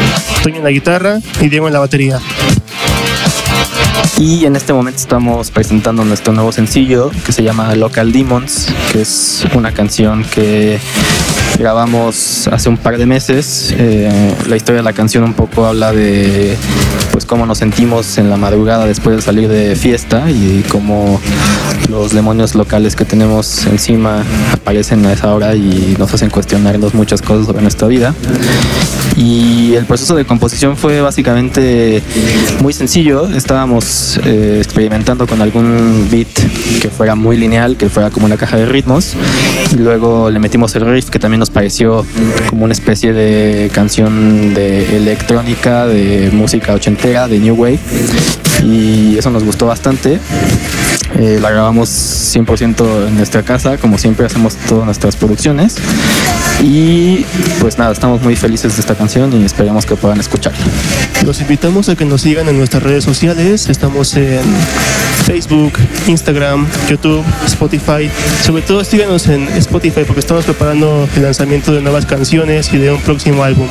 Toño 0.43 0.57
en 0.57 0.65
la 0.65 0.71
guitarra 0.71 1.19
y 1.39 1.47
Diego 1.47 1.67
en 1.67 1.73
la 1.73 1.79
batería. 1.79 2.19
Y 4.17 4.43
en 4.43 4.57
este 4.57 4.73
momento 4.73 4.99
estamos 4.99 5.51
presentando 5.51 6.03
nuestro 6.03 6.33
nuevo 6.33 6.51
sencillo 6.51 7.11
que 7.25 7.31
se 7.31 7.43
llama 7.43 7.73
Local 7.75 8.11
Demons, 8.11 8.67
que 8.91 8.99
es 8.99 9.45
una 9.53 9.71
canción 9.71 10.25
que 10.25 10.77
grabamos 11.57 12.47
hace 12.47 12.69
un 12.69 12.77
par 12.77 12.97
de 12.97 13.05
meses. 13.05 13.73
Eh, 13.77 14.33
la 14.47 14.55
historia 14.55 14.81
de 14.81 14.83
la 14.83 14.93
canción 14.93 15.23
un 15.23 15.33
poco 15.33 15.65
habla 15.65 15.91
de 15.91 16.57
pues 17.11 17.25
cómo 17.25 17.45
nos 17.45 17.59
sentimos 17.59 18.17
en 18.17 18.29
la 18.29 18.37
madrugada 18.37 18.85
después 18.85 19.15
de 19.15 19.21
salir 19.21 19.47
de 19.47 19.75
fiesta 19.75 20.29
y 20.29 20.63
cómo 20.69 21.21
los 21.89 22.11
demonios 22.11 22.55
locales 22.55 22.95
que 22.95 23.05
tenemos 23.05 23.65
encima 23.67 24.23
aparecen 24.51 25.05
a 25.05 25.13
esa 25.13 25.33
hora 25.33 25.55
y 25.55 25.95
nos 25.97 26.13
hacen 26.13 26.29
cuestionarnos 26.29 26.93
muchas 26.93 27.21
cosas 27.21 27.45
sobre 27.45 27.61
nuestra 27.61 27.87
vida. 27.87 28.13
Y 29.15 29.75
el 29.75 29.85
proceso 29.85 30.15
de 30.15 30.25
composición 30.25 30.75
fue 30.75 30.99
básicamente 30.99 32.03
muy 32.61 32.73
sencillo. 32.73 33.27
Estábamos 33.29 34.19
eh, 34.25 34.59
experimentando 34.61 35.25
con 35.25 35.41
algún 35.41 36.09
beat 36.11 36.27
que 36.81 36.89
fuera 36.89 37.15
muy 37.15 37.37
lineal, 37.37 37.77
que 37.77 37.87
fuera 37.87 38.09
como 38.09 38.25
una 38.25 38.35
caja 38.35 38.57
de 38.57 38.65
ritmos. 38.65 39.13
Y 39.71 39.77
luego 39.77 40.29
le 40.29 40.39
metimos 40.39 40.75
el 40.75 40.85
riff 40.85 41.09
que 41.09 41.19
también 41.19 41.34
nos 41.37 41.49
pareció 41.49 42.05
como 42.49 42.65
una 42.65 42.73
especie 42.73 43.13
de 43.13 43.69
canción 43.73 44.53
de 44.53 44.97
electrónica, 44.97 45.85
de 45.85 46.29
música 46.31 46.73
ochentera, 46.73 47.27
de 47.27 47.39
New 47.39 47.55
Wave. 47.55 47.79
Y 48.63 49.17
eso 49.17 49.29
nos 49.29 49.43
gustó 49.43 49.67
bastante. 49.67 50.19
Eh, 51.17 51.39
la 51.41 51.49
grabamos 51.51 51.89
100% 51.89 53.07
en 53.07 53.15
nuestra 53.15 53.43
casa, 53.43 53.77
como 53.77 53.97
siempre 53.97 54.25
hacemos 54.25 54.55
todas 54.55 54.85
nuestras 54.85 55.15
producciones. 55.15 55.77
Y 56.61 57.25
pues 57.59 57.77
nada, 57.77 57.91
estamos 57.91 58.21
muy 58.21 58.35
felices 58.35 58.75
de 58.75 58.81
esta 58.81 58.95
canción 58.95 59.31
y 59.39 59.45
esperamos 59.45 59.85
que 59.85 59.95
puedan 59.95 60.19
escucharla. 60.19 60.59
Los 61.25 61.41
invitamos 61.41 61.89
a 61.89 61.95
que 61.95 62.05
nos 62.05 62.21
sigan 62.21 62.47
en 62.49 62.57
nuestras 62.57 62.83
redes 62.83 63.03
sociales. 63.03 63.69
Estamos 63.69 64.15
en 64.15 64.41
Facebook, 65.25 65.73
Instagram, 66.07 66.67
YouTube, 66.89 67.23
Spotify. 67.45 68.09
Sobre 68.43 68.61
todo 68.61 68.83
síganos 68.83 69.27
en 69.27 69.47
Spotify 69.49 70.01
porque 70.05 70.19
estamos 70.19 70.45
preparando 70.45 71.07
el 71.15 71.23
lanzamiento 71.23 71.73
de 71.73 71.81
nuevas 71.81 72.05
canciones 72.05 72.71
y 72.73 72.77
de 72.77 72.91
un 72.91 73.01
próximo 73.01 73.43
álbum. 73.43 73.67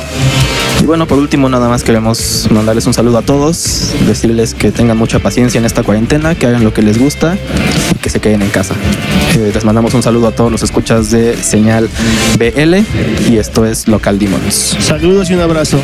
Y 0.81 0.85
bueno, 0.85 1.07
por 1.07 1.17
último, 1.17 1.49
nada 1.49 1.67
más 1.69 1.83
queremos 1.83 2.47
mandarles 2.51 2.85
un 2.85 2.93
saludo 2.93 3.17
a 3.17 3.21
todos, 3.21 3.93
decirles 4.07 4.53
que 4.53 4.71
tengan 4.71 4.97
mucha 4.97 5.19
paciencia 5.19 5.57
en 5.57 5.65
esta 5.65 5.83
cuarentena, 5.83 6.35
que 6.35 6.45
hagan 6.45 6.63
lo 6.63 6.73
que 6.73 6.81
les 6.81 6.99
gusta 6.99 7.37
y 7.93 7.97
que 7.99 8.09
se 8.09 8.19
queden 8.19 8.41
en 8.41 8.49
casa. 8.49 8.75
Eh, 9.35 9.51
les 9.53 9.65
mandamos 9.65 9.93
un 9.93 10.03
saludo 10.03 10.27
a 10.27 10.31
todos 10.31 10.51
los 10.51 10.63
escuchas 10.63 11.11
de 11.11 11.35
Señal 11.37 11.89
BL 12.37 12.75
y 13.29 13.37
esto 13.37 13.65
es 13.65 13.87
Local 13.87 14.19
Demons. 14.19 14.77
Saludos 14.79 15.29
y 15.29 15.33
un 15.33 15.41
abrazo. 15.41 15.79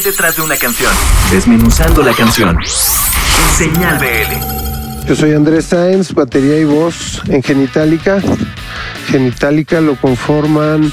Detrás 0.00 0.36
de 0.36 0.42
una 0.42 0.56
canción. 0.56 0.92
Desmenuzando 1.30 2.02
la 2.02 2.12
canción. 2.12 2.56
En 2.58 3.56
Señal 3.56 3.98
BL. 3.98 5.06
Yo 5.06 5.16
soy 5.16 5.32
Andrés 5.32 5.66
Sáenz, 5.66 6.12
batería 6.12 6.58
y 6.58 6.64
voz 6.64 7.22
en 7.28 7.42
Genitalica. 7.42 8.20
Genitalica 9.06 9.80
lo 9.80 9.96
conforman 9.96 10.92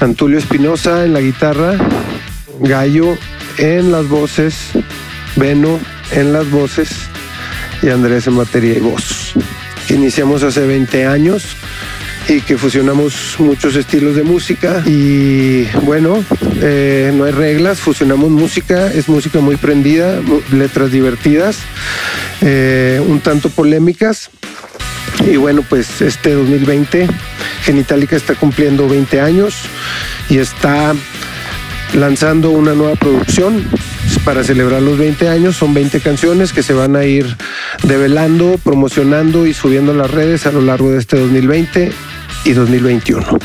Antulio 0.00 0.38
Espinosa 0.38 1.04
en 1.04 1.12
la 1.12 1.20
guitarra, 1.20 1.74
Gallo 2.60 3.16
en 3.58 3.92
las 3.92 4.08
voces, 4.08 4.70
Beno 5.36 5.78
en 6.10 6.32
las 6.32 6.50
voces 6.50 6.90
y 7.82 7.90
Andrés 7.90 8.26
en 8.26 8.36
batería 8.36 8.76
y 8.76 8.80
voz. 8.80 9.34
Iniciamos 9.88 10.42
hace 10.42 10.66
20 10.66 11.06
años 11.06 11.56
y 12.28 12.40
que 12.40 12.56
fusionamos 12.56 13.36
muchos 13.38 13.76
estilos 13.76 14.16
de 14.16 14.22
música. 14.22 14.82
Y 14.86 15.64
bueno, 15.82 16.24
eh, 16.60 17.12
no 17.14 17.24
hay 17.24 17.32
reglas, 17.32 17.80
fusionamos 17.80 18.30
música, 18.30 18.92
es 18.92 19.08
música 19.08 19.40
muy 19.40 19.56
prendida, 19.56 20.20
letras 20.52 20.90
divertidas, 20.90 21.58
eh, 22.40 23.02
un 23.06 23.20
tanto 23.20 23.50
polémicas. 23.50 24.30
Y 25.26 25.36
bueno, 25.36 25.62
pues 25.68 26.00
este 26.00 26.32
2020 26.32 27.06
Genitalica 27.62 28.16
está 28.16 28.34
cumpliendo 28.34 28.88
20 28.88 29.20
años 29.20 29.54
y 30.28 30.38
está 30.38 30.94
lanzando 31.94 32.50
una 32.50 32.74
nueva 32.74 32.96
producción 32.96 33.64
para 34.24 34.42
celebrar 34.42 34.82
los 34.82 34.98
20 34.98 35.28
años. 35.28 35.56
Son 35.56 35.74
20 35.74 36.00
canciones 36.00 36.52
que 36.52 36.62
se 36.62 36.72
van 36.72 36.96
a 36.96 37.04
ir 37.04 37.36
develando, 37.82 38.58
promocionando 38.62 39.46
y 39.46 39.54
subiendo 39.54 39.92
a 39.92 39.94
las 39.94 40.10
redes 40.10 40.46
a 40.46 40.52
lo 40.52 40.60
largo 40.60 40.90
de 40.90 40.98
este 40.98 41.18
2020 41.18 41.92
y 42.44 42.52
2021. 42.52 43.38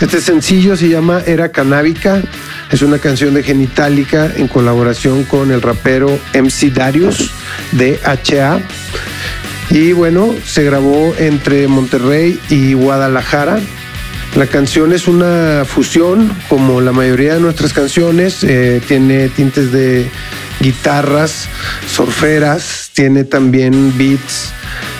Este 0.00 0.20
sencillo 0.20 0.76
se 0.76 0.88
llama 0.88 1.22
Era 1.26 1.50
Canábica. 1.50 2.22
Es 2.70 2.82
una 2.82 2.98
canción 2.98 3.34
de 3.34 3.42
Genitalica 3.42 4.30
en 4.36 4.48
colaboración 4.48 5.24
con 5.24 5.50
el 5.50 5.62
rapero 5.62 6.18
MC 6.34 6.72
Darius 6.72 7.30
de 7.72 7.98
HA. 8.04 8.60
Y 9.70 9.92
bueno, 9.92 10.34
se 10.44 10.64
grabó 10.64 11.14
entre 11.18 11.66
Monterrey 11.66 12.38
y 12.50 12.74
Guadalajara. 12.74 13.58
La 14.36 14.46
canción 14.46 14.92
es 14.92 15.08
una 15.08 15.64
fusión, 15.64 16.30
como 16.50 16.82
la 16.82 16.92
mayoría 16.92 17.32
de 17.32 17.40
nuestras 17.40 17.72
canciones, 17.72 18.44
eh, 18.44 18.82
tiene 18.86 19.30
tintes 19.30 19.72
de 19.72 20.10
guitarras, 20.60 21.48
surferas, 21.90 22.90
tiene 22.92 23.24
también 23.24 23.96
beats 23.96 24.52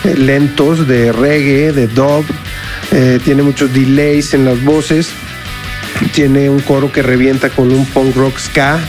eh, 0.05 0.15
lentos 0.17 0.87
de 0.87 1.11
reggae, 1.11 1.71
de 1.71 1.85
dub, 1.85 2.25
eh, 2.91 3.19
tiene 3.23 3.43
muchos 3.43 3.71
delays 3.71 4.33
en 4.33 4.43
las 4.43 4.63
voces, 4.63 5.09
tiene 6.15 6.49
un 6.49 6.61
coro 6.61 6.91
que 6.91 7.03
revienta 7.03 7.51
con 7.51 7.71
un 7.71 7.85
punk 7.85 8.15
rock 8.15 8.39
ska 8.39 8.79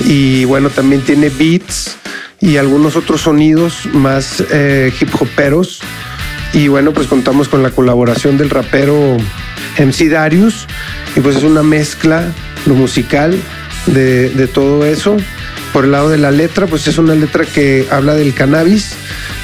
y 0.00 0.44
bueno, 0.44 0.70
también 0.70 1.02
tiene 1.02 1.28
beats 1.28 1.98
y 2.40 2.56
algunos 2.56 2.96
otros 2.96 3.20
sonidos 3.20 3.86
más 3.92 4.40
hip 4.40 5.14
hoperos. 5.20 5.82
Y 6.52 6.68
bueno, 6.68 6.92
pues 6.92 7.06
contamos 7.06 7.48
con 7.48 7.62
la 7.62 7.70
colaboración 7.70 8.38
del 8.38 8.50
rapero 8.50 9.16
MC 9.78 10.08
Darius. 10.08 10.66
Y 11.16 11.20
pues 11.20 11.36
es 11.36 11.42
una 11.42 11.62
mezcla, 11.62 12.32
lo 12.66 12.74
musical, 12.74 13.38
de, 13.86 14.30
de 14.30 14.46
todo 14.46 14.84
eso. 14.84 15.16
Por 15.72 15.84
el 15.84 15.92
lado 15.92 16.08
de 16.08 16.18
la 16.18 16.30
letra, 16.30 16.66
pues 16.66 16.86
es 16.86 16.98
una 16.98 17.14
letra 17.14 17.44
que 17.44 17.86
habla 17.90 18.14
del 18.14 18.32
cannabis, 18.32 18.94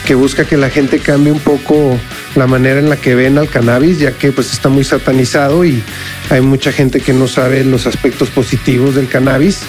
que 0.06 0.14
busca 0.14 0.44
que 0.44 0.56
la 0.56 0.70
gente 0.70 1.00
cambie 1.00 1.32
un 1.32 1.40
poco 1.40 1.98
la 2.36 2.46
manera 2.46 2.78
en 2.78 2.88
la 2.88 2.96
que 2.96 3.14
ven 3.14 3.36
al 3.38 3.48
cannabis, 3.48 3.98
ya 3.98 4.12
que 4.12 4.30
pues 4.30 4.52
está 4.52 4.68
muy 4.68 4.84
satanizado 4.84 5.64
y 5.64 5.82
hay 6.30 6.40
mucha 6.40 6.70
gente 6.70 7.00
que 7.00 7.12
no 7.12 7.26
sabe 7.26 7.64
los 7.64 7.86
aspectos 7.86 8.30
positivos 8.30 8.94
del 8.94 9.08
cannabis. 9.08 9.60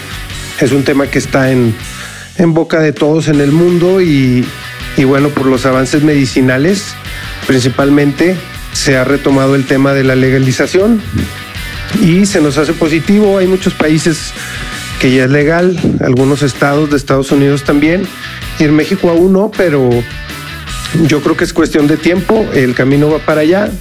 Es 0.60 0.72
un 0.72 0.84
tema 0.84 1.08
que 1.08 1.18
está 1.18 1.52
en, 1.52 1.74
en 2.38 2.54
boca 2.54 2.80
de 2.80 2.94
todos 2.94 3.28
en 3.28 3.42
el 3.42 3.52
mundo 3.52 4.00
y, 4.00 4.46
y 4.98 5.04
bueno, 5.04 5.30
por 5.30 5.48
los 5.48 5.66
avances 5.66 6.04
medicinales, 6.04 6.94
principalmente 7.48 8.36
se 8.74 8.98
ha 8.98 9.04
retomado 9.04 9.56
el 9.56 9.66
tema 9.66 9.94
de 9.94 10.04
la 10.04 10.16
legalización 10.16 11.02
y 12.02 12.26
se 12.26 12.42
nos 12.42 12.58
hace 12.58 12.74
positivo. 12.74 13.38
Hay 13.38 13.48
muchos 13.48 13.74
países 13.74 14.34
que 15.00 15.12
ya 15.12 15.26
es 15.26 15.32
legal, 15.32 15.78
algunos 16.02 16.44
estados 16.44 16.92
de 16.92 16.98
Estados 16.98 17.32
Unidos 17.32 17.64
también, 17.64 18.08
y 18.60 18.66
en 18.66 18.76
México 18.76 19.10
aún 19.10 19.34
no, 19.34 19.50
pero 19.50 19.90
yo 21.08 21.22
creo 21.22 21.36
que 21.36 21.44
es 21.44 21.54
cuestión 21.54 21.88
de 21.88 21.98
tiempo, 21.98 22.48
el 22.54 22.76
camino 22.76 23.10
va 23.10 23.18
para 23.20 23.42
allá 23.42 23.72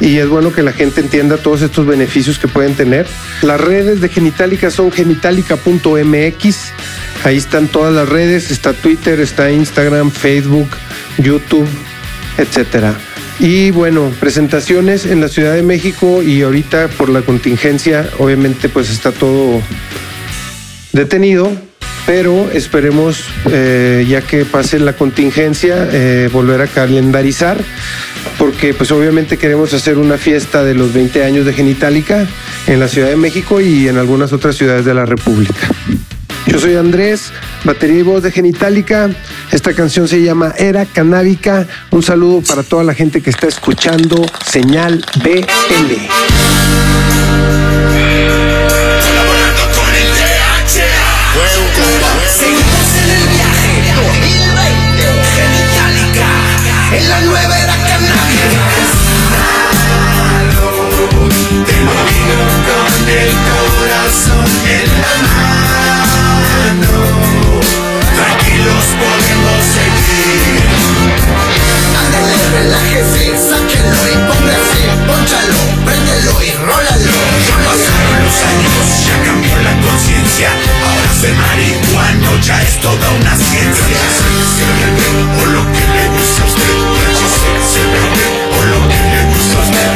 y 0.00 0.18
es 0.18 0.28
bueno 0.28 0.52
que 0.52 0.62
la 0.62 0.72
gente 0.72 1.00
entienda 1.00 1.36
todos 1.36 1.62
estos 1.62 1.86
beneficios 1.86 2.38
que 2.38 2.48
pueden 2.48 2.74
tener. 2.74 3.06
Las 3.42 3.60
redes 3.60 4.00
de 4.00 4.08
Genitalica 4.08 4.70
son 4.70 4.90
genitalica.mx, 4.90 6.56
ahí 7.24 7.36
están 7.36 7.68
todas 7.68 7.94
las 7.94 8.08
redes, 8.08 8.50
está 8.50 8.72
Twitter, 8.72 9.20
está 9.20 9.50
Instagram, 9.50 10.10
Facebook, 10.10 10.68
YouTube, 11.18 11.68
etcétera. 12.38 12.94
Y 13.40 13.72
bueno, 13.72 14.12
presentaciones 14.20 15.06
en 15.06 15.20
la 15.20 15.28
Ciudad 15.28 15.54
de 15.54 15.62
México 15.62 16.22
y 16.22 16.42
ahorita 16.42 16.88
por 16.88 17.08
la 17.08 17.22
contingencia, 17.22 18.08
obviamente 18.18 18.68
pues 18.68 18.90
está 18.90 19.10
todo 19.10 19.60
detenido, 20.92 21.50
pero 22.06 22.50
esperemos, 22.52 23.24
eh, 23.50 24.06
ya 24.08 24.20
que 24.20 24.44
pase 24.44 24.78
la 24.78 24.92
contingencia, 24.92 25.88
eh, 25.90 26.28
volver 26.32 26.60
a 26.60 26.66
calendarizar, 26.68 27.58
porque 28.38 28.72
pues 28.72 28.92
obviamente 28.92 29.36
queremos 29.36 29.74
hacer 29.74 29.98
una 29.98 30.16
fiesta 30.16 30.62
de 30.62 30.74
los 30.74 30.92
20 30.94 31.24
años 31.24 31.44
de 31.44 31.52
Genitalica 31.54 32.26
en 32.66 32.78
la 32.78 32.88
Ciudad 32.88 33.08
de 33.08 33.16
México 33.16 33.60
y 33.60 33.88
en 33.88 33.98
algunas 33.98 34.32
otras 34.32 34.56
ciudades 34.56 34.84
de 34.84 34.94
la 34.94 35.06
República. 35.06 35.68
Yo 36.46 36.60
soy 36.60 36.74
Andrés, 36.76 37.32
batería 37.64 38.00
y 38.00 38.02
voz 38.02 38.22
de 38.22 38.30
Genitalica. 38.30 39.10
Esta 39.50 39.72
canción 39.72 40.06
se 40.06 40.22
llama 40.22 40.54
Era 40.56 40.86
Canábica. 40.86 41.66
Un 41.90 42.02
saludo 42.02 42.42
para 42.42 42.62
toda 42.62 42.84
la 42.84 42.94
gente 42.94 43.20
que 43.20 43.30
está 43.30 43.48
escuchando 43.48 44.24
Señal 44.46 45.04
BL. 45.22 45.94
En 52.44 53.10
el 53.10 53.28
viaje 53.28 53.74
2020 53.96 55.02
Genitalica 55.34 56.30
En 56.92 57.08
la 57.08 57.20
nueva 57.22 57.58
era 57.58 57.74
canábica 57.74 58.58
Te 61.66 61.72
digo 61.72 62.44
con 62.68 63.08
el 63.08 63.32
corazón 63.48 64.46
en 64.68 64.88
la 65.00 65.14
mano 65.28 65.63
ya 79.06 79.16
cambió 79.24 79.56
la 79.62 79.74
conciencia 79.80 80.48
Ahora 80.86 81.10
ser 81.20 81.34
marihuano 81.34 82.30
ya 82.40 82.62
es 82.62 82.80
toda 82.80 83.10
una 83.10 83.36
ciencia 83.36 83.98
o 85.40 85.46
lo 85.46 85.62
que 85.72 85.84
le 85.94 86.08
gusta 86.14 86.42
a 86.42 86.46
usted 86.46 86.70
o 86.74 88.62
lo 88.64 88.78
que 88.88 89.00
le 89.12 89.20
gusta 89.32 89.56
a 89.56 89.62
usted 89.62 89.88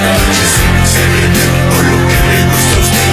o 1.69 1.83
lo 1.83 1.99
que 2.09 2.19
le 2.29 2.41
gusta 2.49 2.75
a 2.75 2.81
usted 2.81 3.09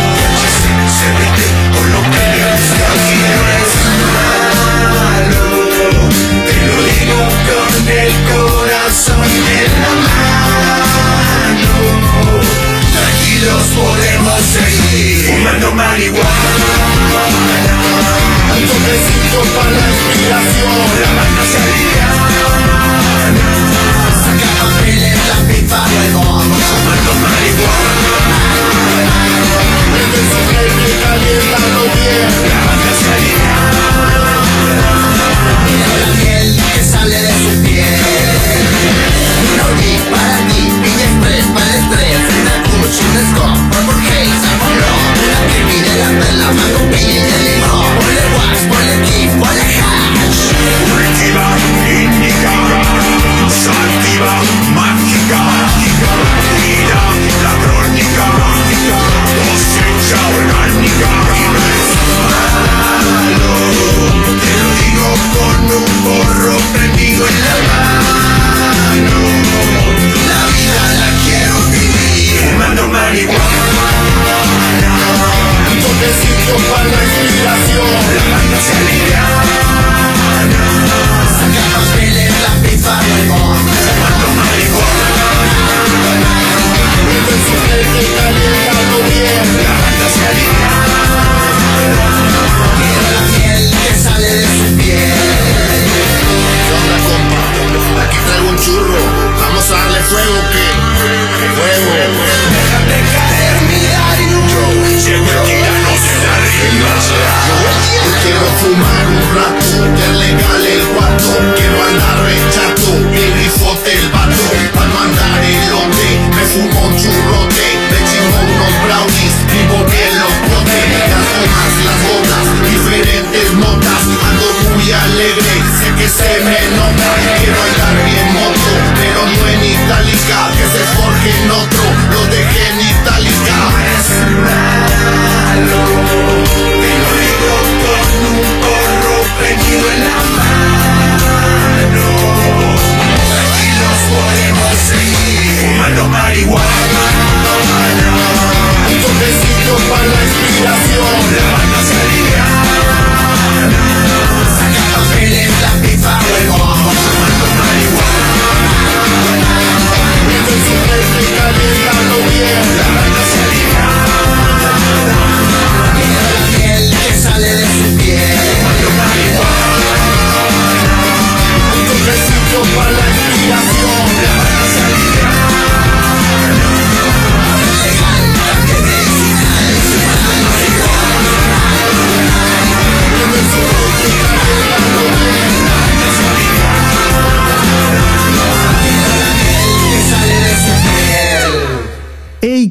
o 1.74 1.84
lo 1.86 2.02
que 2.12 2.24
le 2.32 2.46
gusta 2.56 2.84
a 2.86 2.96
usted 2.96 3.26
no 3.36 3.44
es 3.56 3.70
malo 4.16 5.44
Te 6.48 6.58
lo 6.68 6.78
digo 6.84 7.20
con 7.48 7.88
el 7.88 8.14
corazón 8.32 9.45
seguir 14.42 15.26
Fumando 15.26 15.72
marihuana. 15.72 16.30
Un 18.58 18.68
toquecito 18.68 19.40
para 19.56 19.72
la 19.72 19.88
inspiración 19.90 21.35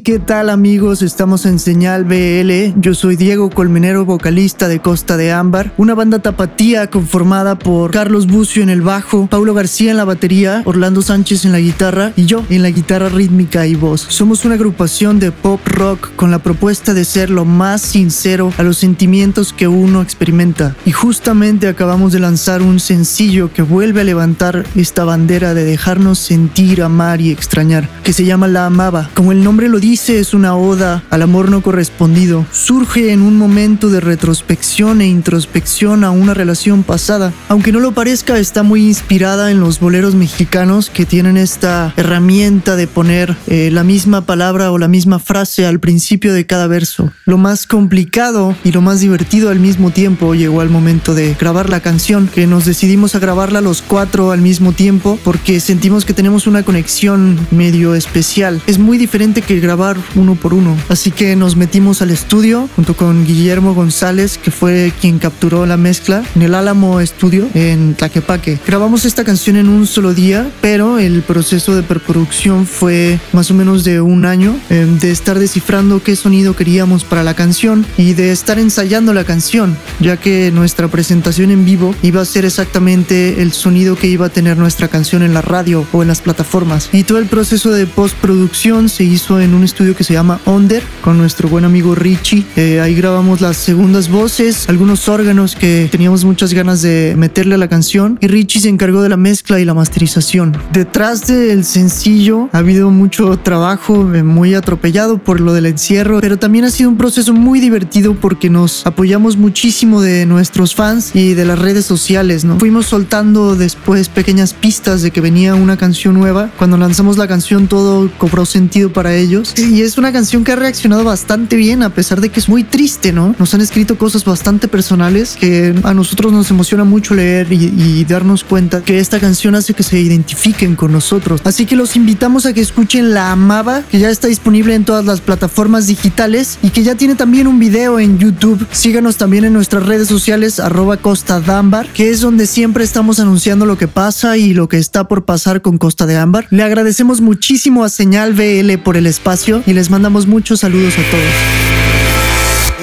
¿qué 0.05 0.19
tal 0.19 0.51
amigos? 0.51 1.01
Estamos 1.01 1.47
en 1.47 1.57
Señal 1.57 2.05
BL. 2.05 2.79
Yo 2.79 2.93
soy 2.93 3.15
Diego 3.15 3.49
Colmenero, 3.49 4.05
vocalista 4.05 4.67
de 4.67 4.79
Costa 4.79 5.17
de 5.17 5.31
Ámbar, 5.31 5.73
una 5.77 5.95
banda 5.95 6.19
tapatía 6.19 6.91
conformada 6.91 7.57
por 7.57 7.89
Carlos 7.89 8.27
Bucio 8.27 8.61
en 8.61 8.69
el 8.69 8.83
bajo, 8.83 9.25
Paulo 9.25 9.55
García 9.55 9.89
en 9.89 9.97
la 9.97 10.05
batería, 10.05 10.61
Orlando 10.65 11.01
Sánchez 11.01 11.45
en 11.45 11.53
la 11.53 11.59
guitarra 11.59 12.13
y 12.15 12.27
yo 12.27 12.45
en 12.51 12.61
la 12.61 12.69
guitarra 12.69 13.09
rítmica 13.09 13.65
y 13.65 13.73
voz. 13.73 14.05
Somos 14.07 14.45
una 14.45 14.53
agrupación 14.53 15.17
de 15.17 15.31
pop 15.31 15.59
rock 15.65 16.15
con 16.15 16.29
la 16.29 16.37
propuesta 16.37 16.93
de 16.93 17.03
ser 17.03 17.31
lo 17.31 17.43
más 17.43 17.81
sincero 17.81 18.53
a 18.59 18.63
los 18.63 18.77
sentimientos 18.77 19.53
que 19.53 19.67
uno 19.67 20.03
experimenta. 20.03 20.75
Y 20.85 20.91
justamente 20.91 21.67
acabamos 21.67 22.13
de 22.13 22.19
lanzar 22.19 22.61
un 22.61 22.79
sencillo 22.79 23.51
que 23.51 23.63
vuelve 23.63 24.01
a 24.01 24.03
levantar 24.03 24.67
esta 24.75 25.03
bandera 25.03 25.55
de 25.55 25.63
dejarnos 25.63 26.19
sentir, 26.19 26.83
amar 26.83 27.21
y 27.21 27.31
extrañar, 27.31 27.89
que 28.03 28.13
se 28.13 28.23
llama 28.23 28.47
La 28.47 28.67
Amaba. 28.67 29.09
Como 29.15 29.31
el 29.31 29.43
nombre 29.43 29.67
lo 29.67 29.79
dice, 29.79 29.94
es 29.95 30.33
una 30.33 30.57
oda 30.57 31.03
al 31.09 31.21
amor 31.21 31.49
no 31.49 31.61
correspondido. 31.61 32.45
Surge 32.51 33.13
en 33.13 33.21
un 33.21 33.37
momento 33.37 33.89
de 33.89 34.01
retrospección 34.01 34.99
e 34.99 35.07
introspección 35.07 36.03
a 36.03 36.11
una 36.11 36.33
relación 36.33 36.83
pasada. 36.83 37.31
Aunque 37.47 37.71
no 37.71 37.79
lo 37.79 37.93
parezca, 37.93 38.37
está 38.37 38.61
muy 38.61 38.85
inspirada 38.85 39.51
en 39.51 39.61
los 39.61 39.79
boleros 39.79 40.13
mexicanos 40.13 40.89
que 40.89 41.05
tienen 41.05 41.37
esta 41.37 41.93
herramienta 41.95 42.75
de 42.75 42.87
poner 42.87 43.37
eh, 43.47 43.69
la 43.71 43.85
misma 43.85 44.25
palabra 44.25 44.71
o 44.71 44.77
la 44.77 44.89
misma 44.89 45.17
frase 45.17 45.65
al 45.65 45.79
principio 45.79 46.33
de 46.33 46.45
cada 46.45 46.67
verso. 46.67 47.11
Lo 47.25 47.37
más 47.37 47.65
complicado 47.65 48.53
y 48.65 48.73
lo 48.73 48.81
más 48.81 48.99
divertido 48.99 49.49
al 49.49 49.61
mismo 49.61 49.91
tiempo 49.91 50.35
llegó 50.35 50.59
al 50.59 50.69
momento 50.69 51.15
de 51.15 51.35
grabar 51.39 51.69
la 51.69 51.79
canción, 51.79 52.27
que 52.27 52.47
nos 52.47 52.65
decidimos 52.65 53.15
a 53.15 53.19
grabarla 53.19 53.61
los 53.61 53.81
cuatro 53.81 54.31
al 54.31 54.41
mismo 54.41 54.73
tiempo 54.73 55.17
porque 55.23 55.61
sentimos 55.61 56.03
que 56.03 56.13
tenemos 56.13 56.47
una 56.47 56.63
conexión 56.63 57.39
medio 57.49 57.95
especial. 57.95 58.61
Es 58.67 58.77
muy 58.77 58.97
diferente 58.97 59.41
que 59.41 59.61
grabar 59.61 59.84
uno 60.15 60.35
por 60.35 60.53
uno. 60.53 60.75
Así 60.89 61.11
que 61.11 61.35
nos 61.35 61.55
metimos 61.55 62.01
al 62.01 62.11
estudio 62.11 62.67
junto 62.75 62.95
con 62.95 63.25
Guillermo 63.25 63.73
González, 63.73 64.37
que 64.37 64.51
fue 64.51 64.91
quien 64.99 65.19
capturó 65.19 65.65
la 65.65 65.77
mezcla 65.77 66.23
en 66.35 66.41
el 66.41 66.55
Álamo 66.55 66.99
Estudio 66.99 67.47
en 67.53 67.93
Tlaquepaque. 67.93 68.59
Grabamos 68.65 69.05
esta 69.05 69.23
canción 69.23 69.55
en 69.57 69.69
un 69.69 69.85
solo 69.85 70.13
día, 70.13 70.49
pero 70.61 70.97
el 70.97 71.21
proceso 71.21 71.75
de 71.75 71.83
preproducción 71.83 72.65
fue 72.65 73.19
más 73.33 73.51
o 73.51 73.53
menos 73.53 73.83
de 73.83 74.01
un 74.01 74.25
año, 74.25 74.55
eh, 74.69 74.87
de 74.99 75.11
estar 75.11 75.37
descifrando 75.37 76.01
qué 76.01 76.15
sonido 76.15 76.55
queríamos 76.55 77.03
para 77.03 77.23
la 77.23 77.35
canción 77.35 77.85
y 77.97 78.13
de 78.13 78.31
estar 78.31 78.57
ensayando 78.57 79.13
la 79.13 79.23
canción, 79.23 79.77
ya 79.99 80.17
que 80.17 80.51
nuestra 80.51 80.87
presentación 80.87 81.51
en 81.51 81.65
vivo 81.65 81.93
iba 82.01 82.21
a 82.21 82.25
ser 82.25 82.45
exactamente 82.45 83.41
el 83.41 83.53
sonido 83.53 83.95
que 83.95 84.07
iba 84.07 84.27
a 84.27 84.29
tener 84.29 84.57
nuestra 84.57 84.87
canción 84.87 85.21
en 85.23 85.33
la 85.33 85.41
radio 85.41 85.85
o 85.91 86.01
en 86.01 86.07
las 86.07 86.21
plataformas. 86.21 86.89
Y 86.91 87.03
todo 87.03 87.19
el 87.19 87.25
proceso 87.25 87.71
de 87.71 87.85
postproducción 87.85 88.89
se 88.89 89.03
hizo 89.03 89.39
en 89.39 89.53
un 89.53 89.63
estudio 89.63 89.74
que 89.75 90.05
se 90.05 90.13
llama 90.13 90.39
Onder 90.45 90.81
con 91.01 91.17
nuestro 91.17 91.49
buen 91.49 91.65
amigo 91.65 91.95
Richie. 91.95 92.45
Eh, 92.55 92.79
ahí 92.79 92.95
grabamos 92.95 93.41
las 93.41 93.57
segundas 93.57 94.09
voces, 94.09 94.69
algunos 94.69 95.09
órganos 95.09 95.53
que 95.53 95.89
teníamos 95.91 96.23
muchas 96.23 96.53
ganas 96.53 96.81
de 96.81 97.13
meterle 97.17 97.55
a 97.55 97.57
la 97.57 97.67
canción 97.67 98.17
y 98.21 98.27
Richie 98.27 98.61
se 98.61 98.69
encargó 98.69 99.01
de 99.01 99.09
la 99.09 99.17
mezcla 99.17 99.59
y 99.59 99.65
la 99.65 99.73
masterización. 99.73 100.55
Detrás 100.71 101.27
del 101.27 101.65
sencillo 101.65 102.49
ha 102.53 102.59
habido 102.59 102.89
mucho 102.89 103.37
trabajo 103.37 104.15
eh, 104.15 104.23
muy 104.23 104.53
atropellado 104.53 105.17
por 105.17 105.41
lo 105.41 105.51
del 105.51 105.65
encierro, 105.65 106.21
pero 106.21 106.37
también 106.37 106.63
ha 106.63 106.71
sido 106.71 106.89
un 106.89 106.97
proceso 106.97 107.33
muy 107.33 107.59
divertido 107.59 108.15
porque 108.15 108.49
nos 108.49 108.87
apoyamos 108.87 109.35
muchísimo 109.35 110.01
de 110.01 110.25
nuestros 110.25 110.73
fans 110.73 111.11
y 111.13 111.33
de 111.33 111.43
las 111.43 111.59
redes 111.59 111.85
sociales, 111.85 112.45
¿no? 112.45 112.59
Fuimos 112.59 112.85
soltando 112.85 113.57
después 113.57 114.07
pequeñas 114.07 114.53
pistas 114.53 115.01
de 115.01 115.11
que 115.11 115.19
venía 115.19 115.53
una 115.53 115.75
canción 115.75 116.13
nueva. 116.13 116.49
Cuando 116.57 116.77
lanzamos 116.77 117.17
la 117.17 117.27
canción 117.27 117.67
todo 117.67 118.09
cobró 118.17 118.45
sentido 118.45 118.93
para 118.93 119.13
ellos 119.15 119.53
y 119.71 119.81
es 119.81 119.97
una 119.97 120.11
canción 120.11 120.43
que 120.43 120.51
ha 120.51 120.55
reaccionado 120.55 121.03
bastante 121.03 121.55
bien 121.55 121.83
a 121.83 121.89
pesar 121.89 122.21
de 122.21 122.29
que 122.29 122.39
es 122.39 122.47
muy 122.47 122.63
triste, 122.63 123.11
¿no? 123.11 123.35
Nos 123.39 123.53
han 123.53 123.61
escrito 123.61 123.97
cosas 123.97 124.23
bastante 124.23 124.67
personales 124.67 125.35
que 125.39 125.73
a 125.83 125.93
nosotros 125.93 126.31
nos 126.31 126.49
emociona 126.51 126.83
mucho 126.83 127.15
leer 127.15 127.51
y, 127.51 128.03
darnos 128.05 128.43
cuenta 128.43 128.81
que 128.81 128.99
esta 128.99 129.19
canción 129.19 129.55
hace 129.55 129.73
que 129.73 129.81
se 129.81 129.99
identifiquen 129.99 130.75
con 130.75 130.91
nosotros. 130.91 131.41
Así 131.43 131.65
que 131.65 131.75
los 131.75 131.95
invitamos 131.95 132.45
a 132.45 132.53
que 132.53 132.61
escuchen 132.61 133.13
La 133.13 133.31
Amaba, 133.31 133.81
que 133.81 133.97
ya 133.97 134.09
está 134.09 134.27
disponible 134.27 134.75
en 134.75 134.85
todas 134.85 135.05
las 135.05 135.21
plataformas 135.21 135.87
digitales 135.87 136.59
y 136.61 136.69
que 136.69 136.83
ya 136.83 136.95
tiene 136.95 137.15
también 137.15 137.47
un 137.47 137.57
video 137.57 137.99
en 137.99 138.19
YouTube. 138.19 138.65
Síganos 138.71 139.17
también 139.17 139.45
en 139.45 139.53
nuestras 139.53 139.85
redes 139.85 140.07
sociales 140.07 140.59
arroba 140.59 140.97
Costa 140.97 141.39
de 141.39 141.51
Ámbar, 141.51 141.87
que 141.93 142.11
es 142.11 142.21
donde 142.21 142.45
siempre 142.45 142.83
estamos 142.83 143.19
anunciando 143.19 143.65
lo 143.65 143.77
que 143.77 143.87
pasa 143.87 144.37
y 144.37 144.53
lo 144.53 144.69
que 144.69 144.77
está 144.77 145.07
por 145.07 145.25
pasar 145.25 145.61
con 145.61 145.77
Costa 145.79 146.05
de 146.05 146.17
Ámbar. 146.17 146.47
Le 146.51 146.63
agradecemos 146.63 147.21
muchísimo 147.21 147.83
a 147.83 147.89
Señal 147.89 148.33
BL 148.33 148.77
por 148.83 148.97
el 148.97 149.07
espacio 149.07 149.54
y 149.65 149.73
les 149.73 149.89
mandamos 149.89 150.27
muchos 150.27 150.59
saludos 150.61 150.93
a 150.95 151.03
todos. 151.11 151.33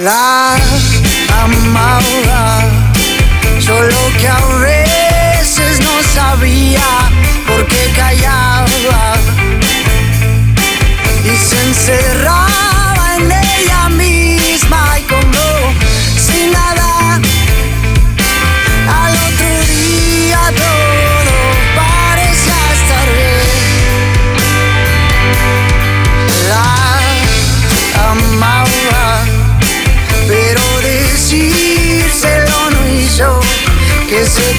La 0.04 0.56
amaba, 1.42 2.60
solo 3.60 3.96
que 4.18 4.28
a 4.28 4.46
veces 4.58 5.80
no 5.80 6.02
sabía 6.12 6.82
por 7.46 7.66
qué 7.66 7.92
callaba 7.94 9.14
y 11.24 11.36
se 11.36 11.62
encerraba 11.62 12.41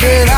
que 0.04 0.33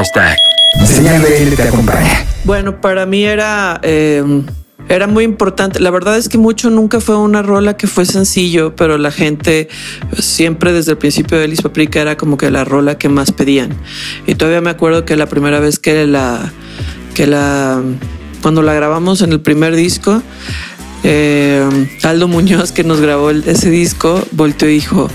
Hashtag. 0.00 0.38
Señal 0.86 1.20
BL 1.20 1.54
te 1.56 1.62
acompaña. 1.62 2.24
Bueno, 2.44 2.80
para 2.80 3.04
mí 3.04 3.24
era, 3.24 3.78
eh, 3.82 4.24
era 4.88 5.06
muy 5.06 5.24
importante. 5.24 5.78
La 5.78 5.90
verdad 5.90 6.16
es 6.16 6.30
que 6.30 6.38
mucho 6.38 6.70
nunca 6.70 7.00
fue 7.00 7.18
una 7.18 7.42
rola 7.42 7.76
que 7.76 7.86
fue 7.86 8.06
sencillo, 8.06 8.74
pero 8.74 8.96
la 8.96 9.10
gente 9.10 9.68
siempre 10.18 10.72
desde 10.72 10.92
el 10.92 10.96
principio 10.96 11.36
de 11.36 11.44
Elis 11.44 11.60
Paprika 11.60 12.00
era 12.00 12.16
como 12.16 12.38
que 12.38 12.50
la 12.50 12.64
rola 12.64 12.96
que 12.96 13.10
más 13.10 13.30
pedían. 13.30 13.76
Y 14.26 14.36
todavía 14.36 14.62
me 14.62 14.70
acuerdo 14.70 15.04
que 15.04 15.16
la 15.16 15.26
primera 15.26 15.60
vez 15.60 15.78
que 15.78 16.06
la, 16.06 16.50
que 17.14 17.26
la, 17.26 17.82
cuando 18.40 18.62
la 18.62 18.72
grabamos 18.72 19.20
en 19.20 19.32
el 19.32 19.42
primer 19.42 19.76
disco, 19.76 20.22
eh, 21.04 21.62
Aldo 22.04 22.26
Muñoz, 22.26 22.72
que 22.72 22.84
nos 22.84 23.02
grabó 23.02 23.32
ese 23.32 23.68
disco, 23.68 24.26
volteó 24.32 24.66
y 24.66 24.72
dijo: 24.72 25.10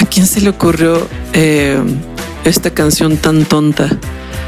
¿A 0.00 0.06
quién 0.06 0.24
se 0.24 0.40
le 0.40 0.48
ocurrió 0.48 1.06
eh, 1.34 1.78
esta 2.44 2.70
canción 2.70 3.18
tan 3.18 3.44
tonta? 3.44 3.90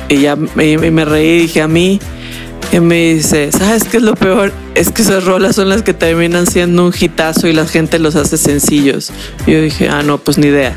Y 0.08 0.20
ya 0.20 0.36
y 0.36 0.76
me 0.76 1.04
reí 1.04 1.28
y 1.28 1.38
dije: 1.42 1.62
A 1.62 1.68
mí. 1.68 2.00
Y 2.72 2.80
me 2.80 3.14
dice: 3.14 3.52
¿Sabes 3.52 3.84
qué 3.84 3.98
es 3.98 4.02
lo 4.02 4.14
peor? 4.14 4.52
Es 4.74 4.90
que 4.90 5.02
esas 5.02 5.24
rolas 5.24 5.54
son 5.56 5.68
las 5.68 5.82
que 5.82 5.94
terminan 5.94 6.46
siendo 6.46 6.86
un 6.86 6.92
hitazo 6.98 7.46
y 7.46 7.52
la 7.52 7.66
gente 7.66 7.98
los 7.98 8.16
hace 8.16 8.36
sencillos. 8.36 9.12
Y 9.46 9.52
yo 9.52 9.60
dije: 9.60 9.88
Ah, 9.88 10.02
no, 10.02 10.18
pues 10.18 10.38
ni 10.38 10.48
idea. 10.48 10.76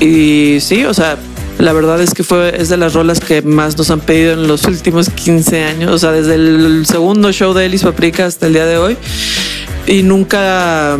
Y 0.00 0.58
sí, 0.60 0.84
o 0.84 0.94
sea, 0.94 1.16
la 1.62 1.72
verdad 1.72 2.00
es 2.00 2.12
que 2.12 2.24
fue, 2.24 2.60
es 2.60 2.70
de 2.70 2.76
las 2.76 2.92
rolas 2.92 3.20
que 3.20 3.40
más 3.40 3.78
nos 3.78 3.88
han 3.92 4.00
pedido 4.00 4.32
en 4.32 4.48
los 4.48 4.64
últimos 4.64 5.08
15 5.10 5.62
años, 5.62 5.92
o 5.92 5.98
sea, 5.98 6.10
desde 6.10 6.34
el 6.34 6.84
segundo 6.86 7.30
show 7.30 7.54
de 7.54 7.66
Elis 7.66 7.84
Paprika 7.84 8.26
hasta 8.26 8.48
el 8.48 8.54
día 8.54 8.66
de 8.66 8.78
hoy. 8.78 8.96
Y 9.86 10.02
nunca, 10.02 10.98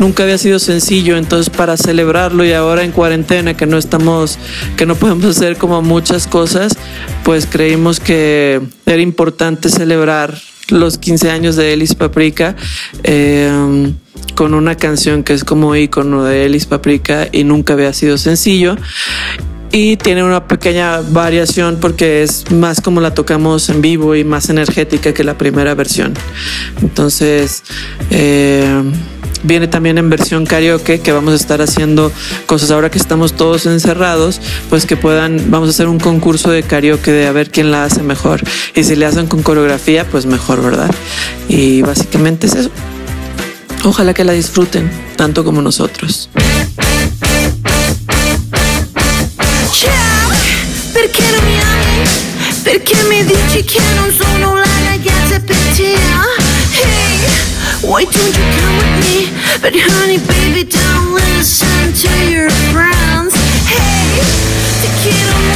nunca 0.00 0.24
había 0.24 0.36
sido 0.36 0.58
sencillo, 0.58 1.16
entonces 1.16 1.48
para 1.48 1.76
celebrarlo 1.76 2.44
y 2.44 2.52
ahora 2.52 2.82
en 2.82 2.90
cuarentena 2.90 3.56
que 3.56 3.66
no 3.66 3.78
estamos, 3.78 4.36
que 4.76 4.84
no 4.84 4.96
podemos 4.96 5.26
hacer 5.26 5.56
como 5.56 5.80
muchas 5.80 6.26
cosas, 6.26 6.72
pues 7.22 7.46
creímos 7.46 8.00
que 8.00 8.60
era 8.86 9.00
importante 9.00 9.68
celebrar 9.68 10.36
los 10.70 10.98
15 10.98 11.30
años 11.30 11.54
de 11.54 11.72
Elis 11.72 11.94
Paprika. 11.94 12.56
eh, 13.04 13.92
con 14.34 14.54
una 14.54 14.74
canción 14.74 15.22
que 15.22 15.34
es 15.34 15.44
como 15.44 15.76
icono 15.76 16.24
de 16.24 16.46
Elis 16.46 16.64
Paprika 16.64 17.28
y 17.30 17.44
nunca 17.44 17.74
había 17.74 17.92
sido 17.92 18.16
sencillo. 18.16 18.76
Y 19.72 19.96
tiene 19.96 20.24
una 20.24 20.48
pequeña 20.48 21.00
variación 21.00 21.78
porque 21.80 22.22
es 22.22 22.50
más 22.50 22.80
como 22.80 23.00
la 23.00 23.14
tocamos 23.14 23.68
en 23.68 23.80
vivo 23.80 24.16
y 24.16 24.24
más 24.24 24.50
energética 24.50 25.14
que 25.14 25.22
la 25.22 25.38
primera 25.38 25.74
versión. 25.74 26.14
Entonces, 26.82 27.62
eh, 28.10 28.82
viene 29.44 29.68
también 29.68 29.98
en 29.98 30.10
versión 30.10 30.44
karaoke 30.44 31.00
que 31.00 31.12
vamos 31.12 31.34
a 31.34 31.36
estar 31.36 31.62
haciendo 31.62 32.10
cosas 32.46 32.72
ahora 32.72 32.90
que 32.90 32.98
estamos 32.98 33.34
todos 33.34 33.66
encerrados, 33.66 34.40
pues 34.68 34.86
que 34.86 34.96
puedan, 34.96 35.50
vamos 35.50 35.68
a 35.68 35.70
hacer 35.70 35.86
un 35.86 36.00
concurso 36.00 36.50
de 36.50 36.64
karaoke 36.64 37.12
de 37.12 37.26
a 37.26 37.32
ver 37.32 37.50
quién 37.50 37.70
la 37.70 37.84
hace 37.84 38.02
mejor. 38.02 38.42
Y 38.74 38.82
si 38.82 38.96
le 38.96 39.06
hacen 39.06 39.28
con 39.28 39.42
coreografía, 39.42 40.04
pues 40.04 40.26
mejor, 40.26 40.62
¿verdad? 40.62 40.90
Y 41.48 41.82
básicamente 41.82 42.48
es 42.48 42.54
eso. 42.54 42.70
Ojalá 43.84 44.14
que 44.14 44.24
la 44.24 44.32
disfruten 44.32 44.90
tanto 45.16 45.44
como 45.44 45.62
nosotros. 45.62 46.28
Ciao, 49.80 50.28
perché 50.92 51.22
non 51.30 51.42
mi 51.46 51.58
ami? 51.58 52.06
Perché 52.62 53.02
mi 53.04 53.24
dici 53.24 53.64
che 53.64 53.80
non 53.94 54.12
sono 54.12 54.56
la 54.56 54.66
ragazza 54.84 55.40
per 55.40 55.56
te? 55.74 55.94
Hey, 56.82 57.18
why 57.80 58.04
don't 58.04 58.36
you 58.36 58.44
come 58.60 58.76
with 58.76 58.98
me? 59.00 59.32
But 59.62 59.72
honey, 59.74 60.18
baby, 60.18 60.64
don't 60.64 61.14
listen 61.14 61.94
to 61.94 62.10
your 62.28 62.50
friends. 62.74 63.32
Hey, 63.64 64.20
quiero 65.02 65.38
mucho. 65.38 65.49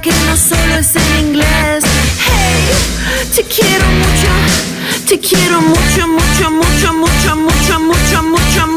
que 0.00 0.10
no 0.10 0.36
solo 0.36 0.76
es 0.78 0.96
en 0.96 1.26
inglés. 1.26 1.84
Hey, 2.24 3.34
te 3.34 3.42
quiero 3.42 3.84
mucho, 3.86 5.06
te 5.08 5.18
quiero 5.18 5.60
mucho, 5.60 6.08
mucho, 6.08 6.50
mucho, 6.50 6.92
mucho, 6.94 7.36
mucho, 7.36 7.78
mucho, 7.80 8.22
mucho. 8.22 8.71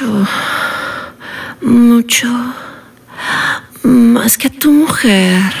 Mucho, 0.00 0.28
mucho, 1.60 2.54
más 3.82 4.38
que 4.38 4.46
a 4.46 4.50
tu 4.50 4.70
mujer. 4.70 5.57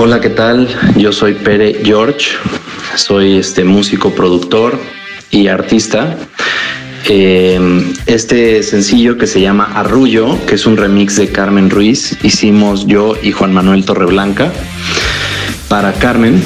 Hola, 0.00 0.20
¿qué 0.20 0.30
tal? 0.30 0.68
Yo 0.96 1.10
soy 1.12 1.34
Pere 1.34 1.80
George, 1.82 2.36
soy 2.94 3.38
este 3.38 3.64
músico, 3.64 4.14
productor 4.14 4.78
y 5.32 5.48
artista. 5.48 6.16
Eh, 7.08 7.58
este 8.06 8.62
sencillo 8.62 9.18
que 9.18 9.26
se 9.26 9.40
llama 9.40 9.72
Arrullo, 9.74 10.38
que 10.46 10.54
es 10.54 10.66
un 10.66 10.76
remix 10.76 11.16
de 11.16 11.32
Carmen 11.32 11.68
Ruiz, 11.68 12.16
hicimos 12.22 12.86
yo 12.86 13.16
y 13.20 13.32
Juan 13.32 13.52
Manuel 13.52 13.84
Torreblanca 13.84 14.52
para 15.66 15.92
Carmen. 15.94 16.40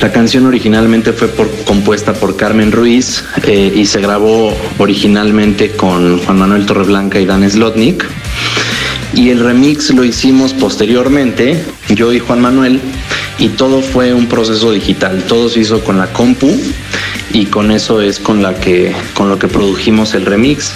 La 0.00 0.10
canción 0.10 0.46
originalmente 0.46 1.12
fue 1.12 1.30
compuesta 1.64 2.12
por 2.12 2.36
Carmen 2.36 2.72
Ruiz 2.72 3.22
eh, 3.44 3.72
y 3.72 3.86
se 3.86 4.00
grabó 4.00 4.52
originalmente 4.78 5.70
con 5.70 6.18
Juan 6.18 6.38
Manuel 6.40 6.66
Torreblanca 6.66 7.20
y 7.20 7.24
Dan 7.24 7.48
Slotnick. 7.48 8.04
Y 9.14 9.30
el 9.30 9.40
remix 9.40 9.90
lo 9.90 10.04
hicimos 10.04 10.54
posteriormente, 10.54 11.62
yo 11.94 12.12
y 12.12 12.18
Juan 12.18 12.40
Manuel, 12.40 12.80
y 13.38 13.48
todo 13.48 13.80
fue 13.82 14.12
un 14.12 14.26
proceso 14.26 14.72
digital. 14.72 15.24
Todo 15.26 15.48
se 15.48 15.60
hizo 15.60 15.82
con 15.82 15.98
la 15.98 16.12
compu 16.12 16.50
y 17.32 17.46
con 17.46 17.70
eso 17.70 18.00
es 18.00 18.18
con 18.18 18.42
la 18.42 18.54
que 18.54 18.94
con 19.14 19.28
lo 19.28 19.38
que 19.38 19.48
produjimos 19.48 20.14
el 20.14 20.26
remix. 20.26 20.72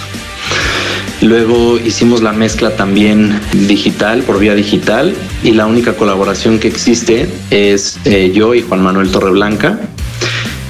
Luego 1.21 1.79
hicimos 1.79 2.23
la 2.23 2.33
mezcla 2.33 2.77
también 2.77 3.41
digital, 3.67 4.23
por 4.23 4.39
vía 4.39 4.55
digital, 4.55 5.15
y 5.43 5.53
la 5.53 5.67
única 5.67 5.95
colaboración 5.95 6.59
que 6.59 6.69
existe 6.69 7.29
es 7.51 7.99
eh, 8.05 8.33
yo 8.35 8.55
y 8.55 8.63
Juan 8.63 8.83
Manuel 8.83 9.11
Torreblanca. 9.11 9.79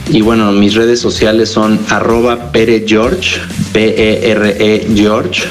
Y 0.09 0.21
bueno, 0.21 0.53
mis 0.53 0.75
redes 0.75 1.01
sociales 1.01 1.49
son 1.49 1.81
arroba 1.89 2.53
Pere 2.53 2.85
George, 2.87 3.41
P-E-R-E 3.73 4.87
George, 4.95 5.45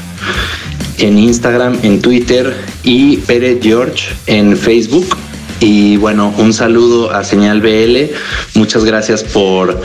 en 0.99 1.17
Instagram, 1.17 1.79
en 1.81 2.01
Twitter 2.01 2.55
y 2.83 3.17
Pere 3.17 3.59
George 3.61 4.13
en 4.27 4.55
Facebook. 4.57 5.17
Y 5.59 5.95
bueno, 5.95 6.33
un 6.37 6.53
saludo 6.53 7.11
a 7.11 7.23
Señal 7.23 7.61
BL. 7.61 8.13
Muchas 8.55 8.83
gracias 8.83 9.23
por 9.23 9.81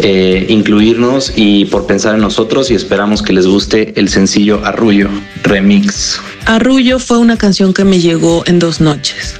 eh, 0.00 0.46
incluirnos 0.48 1.32
y 1.36 1.66
por 1.66 1.86
pensar 1.86 2.16
en 2.16 2.20
nosotros 2.20 2.70
y 2.70 2.74
esperamos 2.74 3.22
que 3.22 3.32
les 3.32 3.46
guste 3.46 3.92
el 3.96 4.08
sencillo 4.08 4.60
Arrullo 4.64 5.08
Remix. 5.44 6.20
Arrullo 6.46 6.98
fue 6.98 7.18
una 7.18 7.36
canción 7.38 7.72
que 7.72 7.84
me 7.84 8.00
llegó 8.00 8.42
en 8.46 8.58
dos 8.58 8.80
noches. 8.80 9.36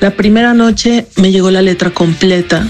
La 0.00 0.12
primera 0.12 0.54
noche 0.54 1.06
me 1.16 1.32
llegó 1.32 1.50
la 1.50 1.60
letra 1.60 1.90
completa. 1.90 2.66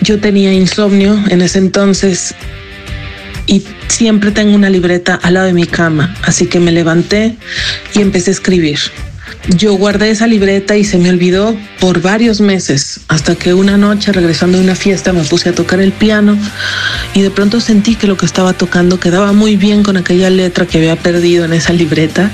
Yo 0.00 0.18
tenía 0.18 0.52
insomnio 0.52 1.22
en 1.28 1.42
ese 1.42 1.58
entonces 1.58 2.34
y 3.52 3.62
siempre 3.88 4.30
tengo 4.30 4.54
una 4.54 4.70
libreta 4.70 5.14
al 5.22 5.34
lado 5.34 5.46
de 5.46 5.52
mi 5.52 5.66
cama, 5.66 6.16
así 6.22 6.46
que 6.46 6.58
me 6.58 6.72
levanté 6.72 7.36
y 7.94 8.00
empecé 8.00 8.30
a 8.30 8.32
escribir. 8.32 8.78
Yo 9.58 9.74
guardé 9.74 10.08
esa 10.08 10.26
libreta 10.26 10.74
y 10.78 10.84
se 10.84 10.96
me 10.96 11.10
olvidó 11.10 11.54
por 11.78 12.00
varios 12.00 12.40
meses, 12.40 13.00
hasta 13.08 13.34
que 13.34 13.52
una 13.52 13.76
noche 13.76 14.10
regresando 14.10 14.56
de 14.56 14.64
una 14.64 14.74
fiesta 14.74 15.12
me 15.12 15.22
puse 15.24 15.50
a 15.50 15.54
tocar 15.54 15.80
el 15.80 15.92
piano 15.92 16.38
y 17.12 17.20
de 17.20 17.30
pronto 17.30 17.60
sentí 17.60 17.94
que 17.94 18.06
lo 18.06 18.16
que 18.16 18.24
estaba 18.24 18.54
tocando 18.54 18.98
quedaba 18.98 19.34
muy 19.34 19.56
bien 19.56 19.82
con 19.82 19.98
aquella 19.98 20.30
letra 20.30 20.64
que 20.64 20.78
había 20.78 20.96
perdido 20.96 21.44
en 21.44 21.52
esa 21.52 21.74
libreta. 21.74 22.30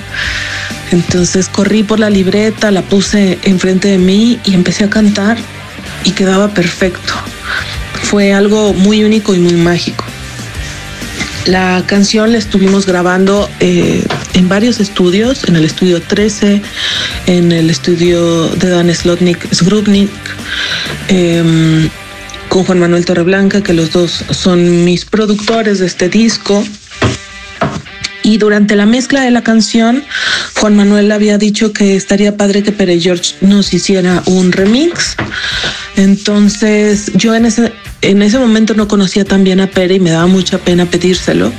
Entonces 0.91 1.49
corrí 1.49 1.83
por 1.83 1.99
la 1.99 2.09
libreta, 2.09 2.71
la 2.71 2.83
puse 2.83 3.39
enfrente 3.43 3.89
de 3.89 3.97
mí 3.97 4.39
y 4.45 4.53
empecé 4.53 4.85
a 4.85 4.89
cantar 4.89 5.37
y 6.05 6.11
quedaba 6.11 6.53
perfecto. 6.53 7.13
Fue 8.03 8.31
algo 8.33 8.73
muy 8.73 9.03
único 9.03 9.35
y 9.35 9.39
muy 9.39 9.55
mágico. 9.55 10.05
La 11.45 11.83
canción 11.85 12.31
la 12.31 12.37
estuvimos 12.37 12.85
grabando 12.85 13.49
eh, 13.59 14.05
en 14.33 14.49
varios 14.49 14.79
estudios, 14.79 15.43
en 15.47 15.55
el 15.55 15.65
estudio 15.65 16.01
13, 16.01 16.61
en 17.27 17.51
el 17.51 17.69
estudio 17.69 18.49
de 18.49 18.69
Dan 18.69 18.93
Slotnick, 18.93 19.51
Sgrubnik, 19.53 20.09
em, 21.07 21.89
con 22.49 22.65
Juan 22.65 22.79
Manuel 22.79 23.05
Torreblanca, 23.05 23.61
que 23.61 23.73
los 23.73 23.91
dos 23.91 24.23
son 24.31 24.83
mis 24.85 25.05
productores 25.05 25.79
de 25.79 25.87
este 25.87 26.09
disco. 26.09 26.63
Y 28.21 28.37
durante 28.37 28.75
la 28.75 28.85
mezcla 28.85 29.21
de 29.21 29.31
la 29.31 29.41
canción, 29.41 30.03
Juan 30.59 30.75
Manuel 30.75 31.11
había 31.11 31.37
dicho 31.37 31.73
que 31.73 31.95
estaría 31.95 32.37
padre 32.37 32.63
que 32.63 32.71
Pere 32.71 32.99
George 32.99 33.35
nos 33.41 33.73
hiciera 33.73 34.21
un 34.25 34.51
remix. 34.51 35.15
Entonces 35.95 37.11
yo 37.15 37.33
en 37.33 37.45
ese, 37.45 37.73
en 38.01 38.21
ese 38.21 38.39
momento 38.39 38.73
no 38.73 38.87
conocía 38.87 39.25
tan 39.25 39.43
bien 39.43 39.59
a 39.59 39.67
Pere 39.67 39.95
y 39.95 39.99
me 39.99 40.11
daba 40.11 40.27
mucha 40.27 40.57
pena 40.57 40.85
pedírselo. 40.85 41.51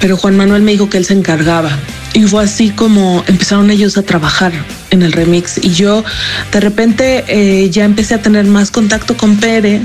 Pero 0.00 0.16
Juan 0.16 0.36
Manuel 0.36 0.62
me 0.62 0.72
dijo 0.72 0.90
que 0.90 0.98
él 0.98 1.04
se 1.04 1.14
encargaba. 1.14 1.70
Y 2.12 2.22
fue 2.24 2.44
así 2.44 2.70
como 2.70 3.24
empezaron 3.26 3.70
ellos 3.70 3.96
a 3.96 4.02
trabajar 4.02 4.52
en 4.90 5.02
el 5.02 5.12
remix. 5.12 5.58
Y 5.62 5.70
yo 5.70 6.04
de 6.52 6.60
repente 6.60 7.24
eh, 7.28 7.70
ya 7.70 7.84
empecé 7.84 8.14
a 8.14 8.22
tener 8.22 8.44
más 8.46 8.70
contacto 8.70 9.16
con 9.16 9.36
Pere 9.36 9.80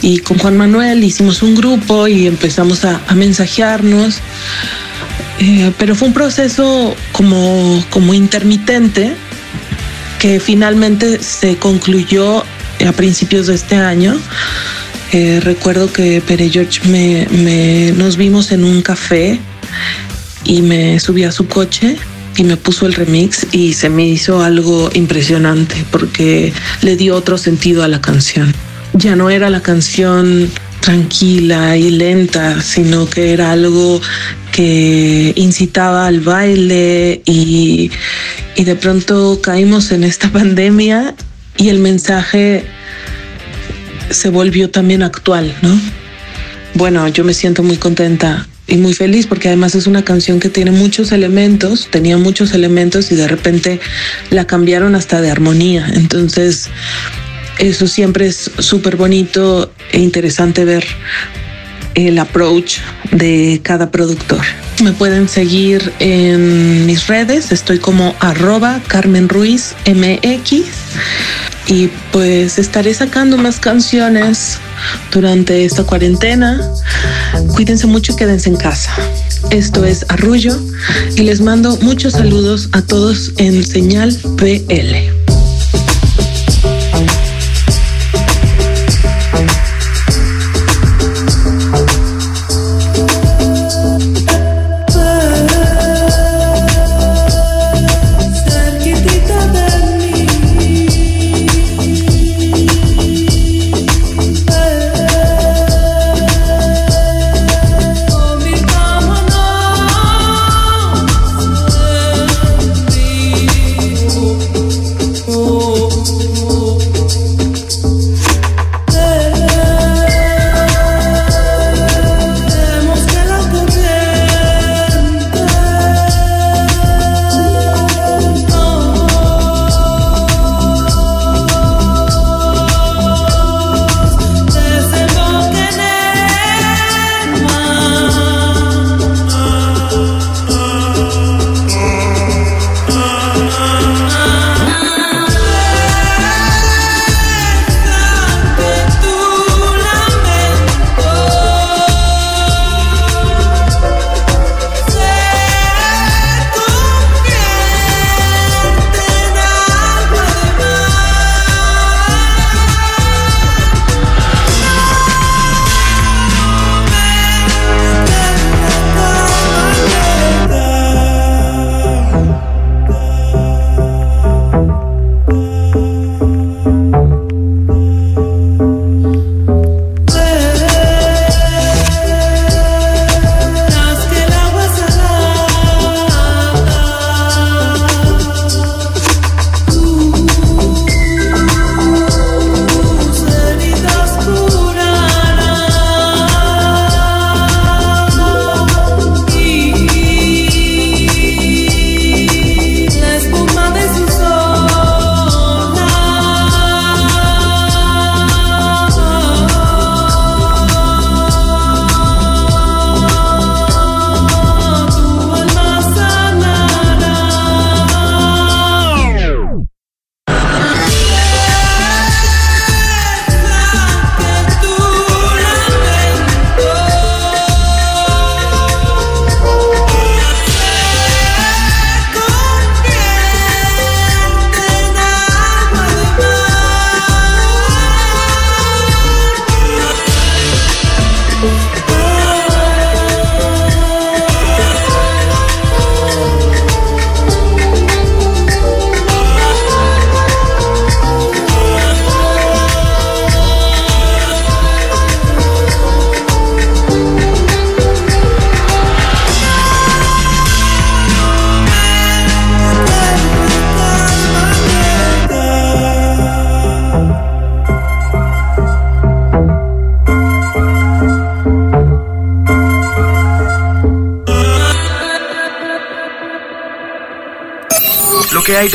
y 0.00 0.18
con 0.18 0.38
Juan 0.38 0.56
Manuel. 0.56 1.02
Hicimos 1.02 1.42
un 1.42 1.54
grupo 1.54 2.06
y 2.06 2.26
empezamos 2.26 2.84
a, 2.84 3.00
a 3.06 3.14
mensajearnos. 3.14 4.20
Eh, 5.40 5.72
pero 5.78 5.94
fue 5.94 6.08
un 6.08 6.14
proceso 6.14 6.94
como, 7.12 7.84
como 7.90 8.12
intermitente 8.14 9.14
que 10.18 10.40
finalmente 10.40 11.22
se 11.22 11.56
concluyó 11.56 12.44
a 12.86 12.92
principios 12.92 13.46
de 13.46 13.54
este 13.54 13.76
año. 13.76 14.18
Eh, 15.12 15.40
recuerdo 15.42 15.90
que 15.90 16.20
Pere 16.20 16.50
George 16.50 16.86
me, 16.86 17.92
nos 17.92 18.16
vimos 18.16 18.52
en 18.52 18.64
un 18.64 18.82
café 18.82 19.38
y 20.44 20.60
me 20.60 21.00
subí 21.00 21.24
a 21.24 21.32
su 21.32 21.48
coche 21.48 21.96
y 22.36 22.44
me 22.44 22.56
puso 22.58 22.86
el 22.86 22.92
remix 22.92 23.46
y 23.52 23.72
se 23.72 23.88
me 23.88 24.06
hizo 24.06 24.42
algo 24.42 24.90
impresionante 24.92 25.76
porque 25.90 26.52
le 26.82 26.96
dio 26.96 27.16
otro 27.16 27.38
sentido 27.38 27.82
a 27.82 27.88
la 27.88 28.00
canción. 28.02 28.54
Ya 28.92 29.16
no 29.16 29.30
era 29.30 29.48
la 29.48 29.62
canción 29.62 30.50
tranquila 30.80 31.76
y 31.76 31.90
lenta, 31.90 32.60
sino 32.60 33.08
que 33.08 33.32
era 33.32 33.52
algo 33.52 34.00
que 34.52 35.32
incitaba 35.36 36.06
al 36.06 36.20
baile 36.20 37.22
y, 37.24 37.90
y 38.56 38.64
de 38.64 38.76
pronto 38.76 39.40
caímos 39.40 39.90
en 39.90 40.04
esta 40.04 40.28
pandemia 40.32 41.14
y 41.56 41.70
el 41.70 41.78
mensaje 41.78 42.66
se 44.10 44.28
volvió 44.28 44.70
también 44.70 45.02
actual, 45.02 45.54
¿no? 45.62 45.78
Bueno, 46.74 47.08
yo 47.08 47.24
me 47.24 47.34
siento 47.34 47.62
muy 47.62 47.76
contenta 47.76 48.46
y 48.66 48.76
muy 48.76 48.92
feliz 48.92 49.26
porque 49.26 49.48
además 49.48 49.74
es 49.74 49.86
una 49.86 50.04
canción 50.04 50.38
que 50.38 50.48
tiene 50.48 50.70
muchos 50.70 51.10
elementos, 51.12 51.88
tenía 51.90 52.18
muchos 52.18 52.52
elementos 52.52 53.10
y 53.10 53.16
de 53.16 53.26
repente 53.26 53.80
la 54.30 54.46
cambiaron 54.46 54.94
hasta 54.94 55.20
de 55.20 55.30
armonía. 55.30 55.90
Entonces, 55.94 56.68
eso 57.58 57.86
siempre 57.88 58.26
es 58.26 58.50
súper 58.58 58.96
bonito 58.96 59.72
e 59.90 59.98
interesante 59.98 60.64
ver 60.64 60.86
el 61.94 62.18
approach 62.18 62.78
de 63.10 63.60
cada 63.62 63.90
productor. 63.90 64.42
Me 64.84 64.92
pueden 64.92 65.28
seguir 65.28 65.92
en 65.98 66.86
mis 66.86 67.08
redes, 67.08 67.50
estoy 67.50 67.78
como 67.78 68.14
arroba 68.20 68.80
Carmen 68.86 69.28
Ruiz 69.28 69.74
MX 69.86 70.62
y 71.68 71.88
pues 72.12 72.58
estaré 72.58 72.94
sacando 72.94 73.36
más 73.36 73.60
canciones 73.60 74.58
durante 75.12 75.64
esta 75.64 75.84
cuarentena. 75.84 76.60
Cuídense 77.54 77.86
mucho 77.86 78.12
y 78.12 78.16
quédense 78.16 78.48
en 78.48 78.56
casa. 78.56 78.90
Esto 79.50 79.84
es 79.84 80.04
Arrullo 80.08 80.58
y 81.16 81.22
les 81.22 81.40
mando 81.40 81.76
muchos 81.82 82.14
saludos 82.14 82.68
a 82.72 82.82
todos 82.82 83.32
en 83.36 83.64
Señal 83.64 84.16
PL. 84.36 85.17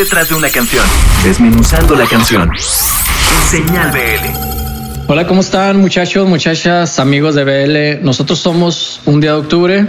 Detrás 0.04 0.28
de 0.28 0.36
una 0.36 0.49
canción. 0.49 0.84
Desmenuzando 1.24 1.95
la 1.95 2.06
canción. 2.06 2.51
Señal 3.49 3.89
BL. 3.91 5.08
Hola, 5.08 5.26
¿cómo 5.26 5.39
están 5.39 5.80
muchachos, 5.80 6.28
muchachas, 6.28 6.99
amigos 6.99 7.36
de 7.36 7.45
BL? 7.45 8.04
Nosotros 8.04 8.38
somos 8.39 8.99
un 9.06 9.22
día 9.22 9.32
de 9.32 9.38
octubre. 9.38 9.86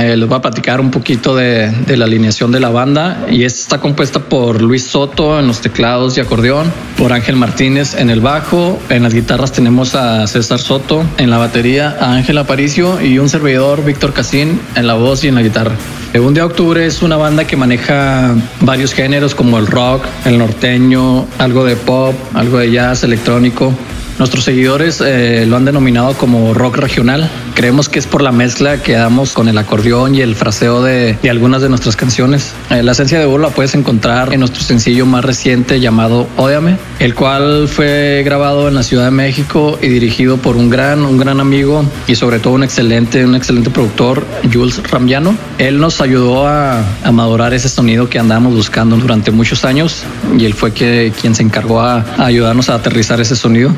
Eh, 0.00 0.16
les 0.16 0.26
voy 0.26 0.38
a 0.38 0.40
platicar 0.40 0.80
un 0.80 0.90
poquito 0.90 1.36
de, 1.36 1.70
de 1.70 1.96
la 1.98 2.06
alineación 2.06 2.50
de 2.50 2.60
la 2.60 2.70
banda 2.70 3.26
y 3.30 3.44
esta 3.44 3.60
está 3.60 3.78
compuesta 3.78 4.20
por 4.20 4.62
Luis 4.62 4.86
Soto 4.86 5.38
en 5.38 5.46
los 5.46 5.60
teclados 5.60 6.16
y 6.16 6.20
acordeón, 6.20 6.72
por 6.96 7.12
Ángel 7.12 7.36
Martínez 7.36 7.94
en 7.94 8.08
el 8.08 8.20
bajo, 8.20 8.80
en 8.88 9.02
las 9.02 9.12
guitarras 9.12 9.52
tenemos 9.52 9.94
a 9.94 10.26
César 10.26 10.60
Soto, 10.60 11.04
en 11.18 11.28
la 11.28 11.36
batería 11.36 11.94
a 12.00 12.14
Ángel 12.14 12.38
Aparicio 12.38 13.02
y 13.02 13.18
un 13.18 13.28
servidor 13.28 13.84
Víctor 13.84 14.14
Casín 14.14 14.62
en 14.76 14.86
la 14.86 14.94
voz 14.94 15.24
y 15.24 15.28
en 15.28 15.34
la 15.34 15.42
guitarra. 15.42 15.74
Día 16.12 16.20
de 16.20 16.42
octubre 16.42 16.86
es 16.86 17.02
una 17.02 17.16
banda 17.16 17.46
que 17.46 17.56
maneja 17.56 18.34
varios 18.60 18.92
géneros 18.92 19.34
como 19.34 19.58
el 19.58 19.66
rock, 19.66 20.04
el 20.24 20.38
norteño, 20.38 21.26
algo 21.38 21.64
de 21.64 21.76
pop, 21.76 22.14
algo 22.34 22.58
de 22.58 22.70
jazz, 22.70 23.04
electrónico. 23.04 23.72
Nuestros 24.18 24.44
seguidores 24.44 25.00
eh, 25.00 25.44
lo 25.46 25.56
han 25.56 25.64
denominado 25.64 26.14
como 26.14 26.54
rock 26.54 26.78
regional, 26.78 27.30
creemos 27.58 27.88
que 27.88 27.98
es 27.98 28.06
por 28.06 28.22
la 28.22 28.30
mezcla 28.30 28.84
que 28.84 28.92
damos 28.92 29.32
con 29.32 29.48
el 29.48 29.58
acordeón 29.58 30.14
y 30.14 30.20
el 30.20 30.36
fraseo 30.36 30.80
de, 30.80 31.18
algunas 31.28 31.60
de 31.60 31.68
nuestras 31.68 31.96
canciones. 31.96 32.54
Eh, 32.70 32.84
la 32.84 32.92
esencia 32.92 33.18
de 33.18 33.26
Bolo 33.26 33.48
la 33.48 33.50
puedes 33.52 33.74
encontrar 33.74 34.32
en 34.32 34.38
nuestro 34.38 34.62
sencillo 34.62 35.06
más 35.06 35.24
reciente 35.24 35.80
llamado 35.80 36.28
Ódiame, 36.36 36.76
el 37.00 37.16
cual 37.16 37.66
fue 37.66 38.22
grabado 38.24 38.68
en 38.68 38.76
la 38.76 38.84
Ciudad 38.84 39.06
de 39.06 39.10
México 39.10 39.76
y 39.82 39.88
dirigido 39.88 40.36
por 40.36 40.56
un 40.56 40.70
gran, 40.70 41.00
un 41.00 41.18
gran 41.18 41.40
amigo 41.40 41.84
y 42.06 42.14
sobre 42.14 42.38
todo 42.38 42.52
un 42.52 42.62
excelente, 42.62 43.24
un 43.24 43.34
excelente 43.34 43.70
productor, 43.70 44.24
Jules 44.52 44.80
Rambiano. 44.88 45.36
Él 45.58 45.80
nos 45.80 46.00
ayudó 46.00 46.46
a, 46.46 46.84
a 47.02 47.10
madurar 47.10 47.54
ese 47.54 47.68
sonido 47.68 48.08
que 48.08 48.20
andábamos 48.20 48.54
buscando 48.54 48.96
durante 48.98 49.32
muchos 49.32 49.64
años 49.64 50.04
y 50.38 50.44
él 50.44 50.54
fue 50.54 50.72
que, 50.72 51.12
quien 51.20 51.34
se 51.34 51.42
encargó 51.42 51.80
a, 51.80 52.04
a 52.18 52.26
ayudarnos 52.26 52.68
a 52.68 52.76
aterrizar 52.76 53.20
ese 53.20 53.34
sonido. 53.34 53.74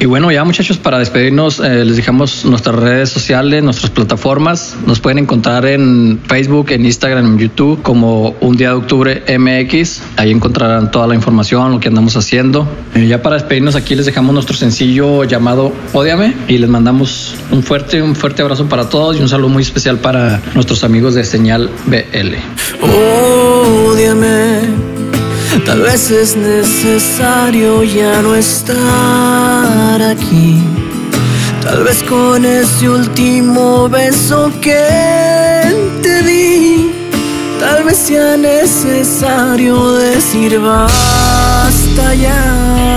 Y 0.00 0.06
bueno, 0.06 0.30
ya 0.30 0.44
muchachos, 0.44 0.78
para 0.78 1.00
despedirnos, 1.00 1.58
eh, 1.58 1.84
les 1.84 1.96
dejamos 1.96 2.44
nuestras 2.44 2.76
redes 2.76 3.08
sociales, 3.10 3.64
nuestras 3.64 3.90
plataformas. 3.90 4.76
Nos 4.86 5.00
pueden 5.00 5.18
encontrar 5.18 5.66
en 5.66 6.20
Facebook, 6.24 6.70
en 6.70 6.84
Instagram, 6.84 7.26
en 7.26 7.38
YouTube 7.38 7.82
como 7.82 8.36
Un 8.40 8.56
Día 8.56 8.68
de 8.68 8.74
Octubre 8.74 9.24
MX. 9.36 10.02
Ahí 10.16 10.30
encontrarán 10.30 10.92
toda 10.92 11.08
la 11.08 11.16
información, 11.16 11.72
lo 11.72 11.80
que 11.80 11.88
andamos 11.88 12.16
haciendo. 12.16 12.68
Eh, 12.94 13.08
ya 13.08 13.22
para 13.22 13.34
despedirnos 13.34 13.74
aquí 13.74 13.96
les 13.96 14.06
dejamos 14.06 14.32
nuestro 14.32 14.56
sencillo 14.56 15.24
llamado 15.24 15.72
Ódiame 15.92 16.32
y 16.46 16.58
les 16.58 16.70
mandamos 16.70 17.34
un 17.50 17.64
fuerte, 17.64 18.00
un 18.00 18.14
fuerte 18.14 18.42
abrazo 18.42 18.66
para 18.66 18.88
todos 18.88 19.16
y 19.16 19.20
un 19.20 19.28
saludo 19.28 19.48
muy 19.48 19.64
especial 19.64 19.98
para 19.98 20.40
nuestros 20.54 20.84
amigos 20.84 21.14
de 21.14 21.24
Señal 21.24 21.70
BL. 21.86 22.36
Ódiame, 23.90 24.60
tal 25.66 25.80
vez 25.80 26.08
es 26.12 26.36
necesario 26.36 27.82
ya 27.82 28.22
no 28.22 28.36
aquí. 30.10 30.62
Tal 31.62 31.84
vez 31.84 32.02
con 32.04 32.44
ese 32.44 32.88
último 32.88 33.88
beso 33.88 34.50
que 34.60 34.80
te 36.02 36.22
di, 36.22 36.90
tal 37.60 37.84
vez 37.84 37.98
sea 37.98 38.36
necesario 38.36 39.92
decir 39.92 40.58
basta 40.60 42.14
ya. 42.14 42.87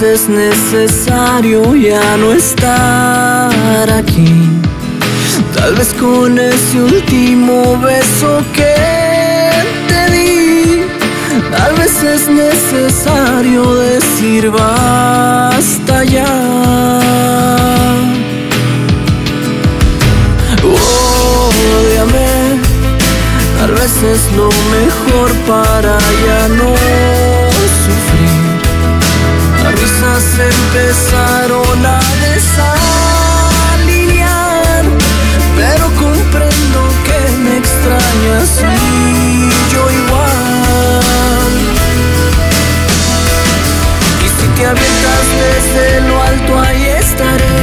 Vez 0.00 0.02
es 0.02 0.28
necesario 0.28 1.74
ya 1.74 2.16
no 2.16 2.32
estar 2.32 3.90
aquí. 3.90 4.28
Tal 5.54 5.74
vez 5.74 5.94
con 5.94 6.38
ese 6.38 6.82
último 6.82 7.78
beso 7.78 8.42
que 8.52 8.74
te 9.88 10.12
di, 10.12 10.82
tal 11.50 11.74
vez 11.76 12.02
es 12.02 12.28
necesario 12.28 13.74
decir 13.74 14.50
basta 14.50 16.04
ya. 16.04 16.26
Ódiame, 21.78 22.60
tal 23.58 23.72
vez 23.72 24.02
es 24.02 24.32
lo 24.36 24.48
mejor 24.48 25.30
para 25.46 25.98
ya 26.26 26.48
no 26.48 27.05
empezaron 30.38 31.86
a 31.86 31.98
desalinear, 33.88 34.84
pero 35.56 35.84
comprendo 35.94 36.80
que 37.04 37.20
me 37.42 37.56
extrañas 37.56 38.50
y 38.62 39.48
yo 39.72 39.82
igual. 39.90 41.52
Y 44.24 44.26
si 44.28 44.46
te 44.56 44.62
avientas 44.66 45.24
desde 45.42 45.86
lo 46.02 46.14
alto, 46.22 46.52
ahí 46.60 46.84
estaré. 46.84 47.56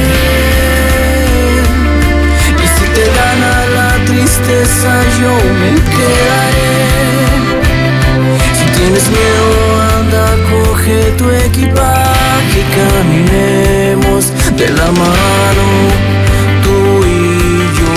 Y 2.58 2.66
si 2.76 2.86
te 2.96 3.04
gana 3.18 3.52
la 3.76 3.90
tristeza, 4.04 4.90
yo 5.20 5.32
me 5.60 5.70
quedaré. 5.94 6.82
Si 8.58 8.64
tienes 8.76 9.06
miedo, 9.08 9.46
anda, 9.96 10.24
coge 10.50 10.98
tu 11.16 11.26
equipaje 11.30 12.03
caminemos 12.74 14.32
de 14.56 14.68
la 14.70 14.90
mano, 14.90 15.66
tú 16.62 17.04
y 17.06 17.18
yo. 17.78 17.94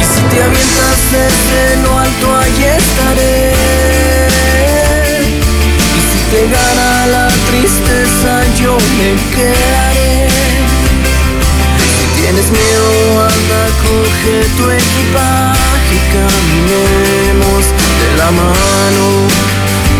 Y 0.00 0.04
si 0.04 0.20
te 0.30 0.42
avientas 0.42 0.98
desde 1.12 1.82
lo 1.82 1.98
alto, 1.98 2.36
ahí 2.36 2.64
estaré. 2.78 3.52
Y 5.96 6.00
si 6.08 6.20
te 6.30 6.40
gana 6.54 7.06
la 7.06 7.28
tristeza, 7.48 8.30
yo 8.60 8.76
me 8.96 9.08
quedaré. 9.34 10.03
Tienes 12.34 12.50
miedo, 12.50 13.22
anda, 13.22 13.66
coge 13.84 14.44
tu 14.56 14.68
equipaje 14.68 15.94
y 15.94 15.98
caminemos 16.12 17.62
de 18.00 18.08
la 18.18 18.28
mano, 18.32 19.04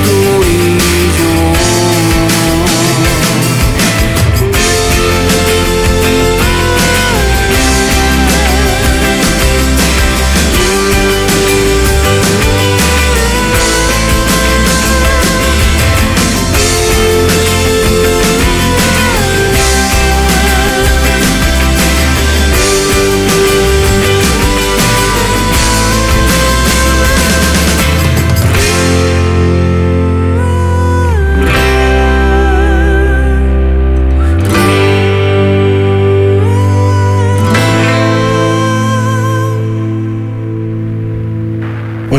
tú 0.03 0.43
y 0.43 1.04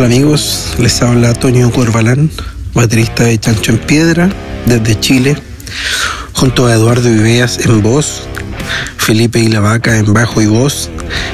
Hola 0.06 0.14
amigos, 0.14 0.76
les 0.78 1.02
habla 1.02 1.34
Toño 1.34 1.72
Corbalán, 1.72 2.30
baterista 2.76 3.24
de 3.24 3.40
Chancho 3.40 3.72
en 3.72 3.80
Piedra, 3.80 4.30
desde 4.68 5.00
Chile, 5.00 5.36
junto 6.32 6.68
a 6.68 6.74
Eduardo 6.74 7.10
Viveas 7.10 7.58
en 7.66 7.82
voz, 7.82 8.22
Felipe 8.98 9.40
y 9.40 9.48
la 9.48 9.62
Vaca 9.62 9.98
en 9.98 10.14
bajo 10.14 10.44
y 10.44 10.46
voz, 10.46 10.92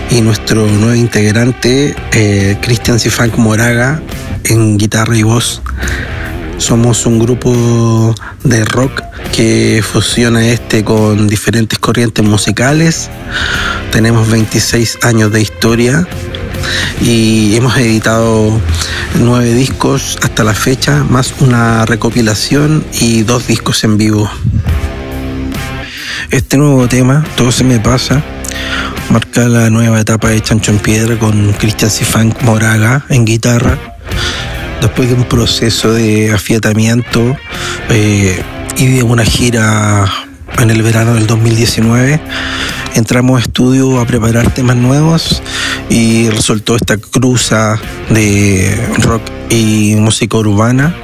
y 0.10 0.22
nuestro 0.22 0.66
nuevo 0.68 0.96
integrante, 0.96 1.94
eh, 2.14 2.58
Cristian 2.62 2.98
Cifank 2.98 3.36
Moraga, 3.36 4.02
en 4.46 4.78
guitarra 4.78 5.18
y 5.18 5.24
voz. 5.24 5.62
Somos 6.58 7.06
un 7.06 7.20
grupo 7.20 8.16
de 8.46 8.64
rock 8.64 9.02
que 9.36 9.84
fusiona 9.84 10.48
este 10.48 10.86
con 10.86 11.28
diferentes 11.28 11.78
corrientes 11.78 12.24
musicales. 12.24 13.10
Tenemos 13.92 14.32
26 14.32 15.00
años 15.02 15.30
de 15.34 15.42
historia 15.42 16.08
y 17.02 17.56
hemos 17.56 17.78
editado 17.78 18.60
nueve 19.20 19.54
discos 19.54 20.18
hasta 20.22 20.44
la 20.44 20.54
fecha, 20.54 21.04
más 21.10 21.34
una 21.40 21.86
recopilación 21.86 22.84
y 23.00 23.24
dos 23.24 23.48
discos 23.48 23.84
en 23.84 23.98
vivo. 23.98 24.30
Este 26.30 26.58
nuevo 26.58 26.88
tema, 26.88 27.26
Todo 27.36 27.52
se 27.52 27.64
me 27.64 27.80
pasa, 27.80 28.24
marca 29.10 29.48
la 29.48 29.70
nueva 29.70 30.00
etapa 30.00 30.30
de 30.30 30.42
Chancho 30.42 30.72
en 30.72 30.80
Piedra 30.80 31.18
con 31.18 31.52
Cristian 31.54 31.92
Cifank 31.92 32.42
Moraga 32.44 33.06
en 33.10 33.26
guitarra. 33.26 33.78
Después 34.80 35.10
de 35.10 35.16
un 35.16 35.26
proceso 35.26 35.94
de 35.94 36.32
afiatamiento 36.32 37.36
eh, 37.90 38.42
y 38.78 38.88
de 38.88 39.04
una 39.04 39.26
gira 39.26 40.06
en 40.58 40.70
el 40.70 40.82
verano 40.82 41.16
del 41.16 41.28
2019, 41.28 42.22
entramos 42.96 43.40
a 43.40 43.44
estudio 43.44 44.00
a 44.00 44.06
preparar 44.06 44.52
temas 44.54 44.76
nuevos 44.76 45.42
y 45.90 46.30
resultó 46.30 46.76
esta 46.76 46.98
cruza 46.98 47.80
de 48.10 48.88
rock 49.00 49.24
y 49.50 49.96
música 49.96 50.38
urbana 50.38 50.96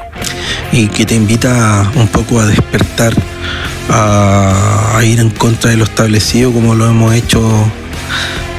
y 0.71 0.87
que 0.87 1.05
te 1.05 1.15
invita 1.15 1.91
un 1.95 2.07
poco 2.07 2.39
a 2.39 2.45
despertar, 2.45 3.13
a, 3.89 4.99
ir 5.03 5.19
en 5.19 5.29
contra 5.29 5.71
de 5.71 5.77
lo 5.77 5.83
establecido 5.83 6.51
como 6.51 6.75
lo 6.75 6.87
hemos 6.87 7.13
hecho 7.13 7.41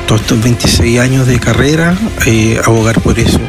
todos 0.06 0.22
estos 0.22 0.42
26 0.42 1.00
años 1.00 1.26
de 1.26 1.38
carrera, 1.38 1.94
eh, 2.24 2.58
abogar 2.64 3.00
por 3.02 3.18
eso. 3.18 3.40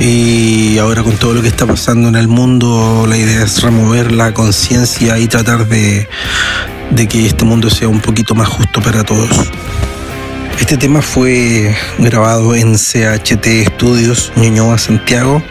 Y 0.00 0.78
ahora 0.78 1.02
con 1.02 1.16
todo 1.16 1.34
lo 1.34 1.42
que 1.42 1.48
está 1.48 1.66
pasando 1.66 2.08
en 2.08 2.16
el 2.16 2.26
mundo, 2.26 3.04
la 3.06 3.18
idea 3.18 3.44
es 3.44 3.62
remover 3.62 4.10
la 4.12 4.32
conciencia 4.32 5.18
y 5.18 5.28
tratar 5.28 5.68
de, 5.68 6.08
de 6.90 7.06
que 7.06 7.26
este 7.26 7.44
mundo 7.44 7.68
sea 7.68 7.88
un 7.88 8.00
poquito 8.00 8.34
más 8.34 8.48
justo 8.48 8.80
para 8.80 9.04
todos. 9.04 9.50
Este 10.60 10.76
tema 10.78 11.02
fue 11.02 11.74
grabado 11.98 12.54
en 12.54 12.74
CHT 12.74 13.74
Studios 13.74 14.32
Ñuñoa, 14.36 14.78
Santiago, 14.78 15.42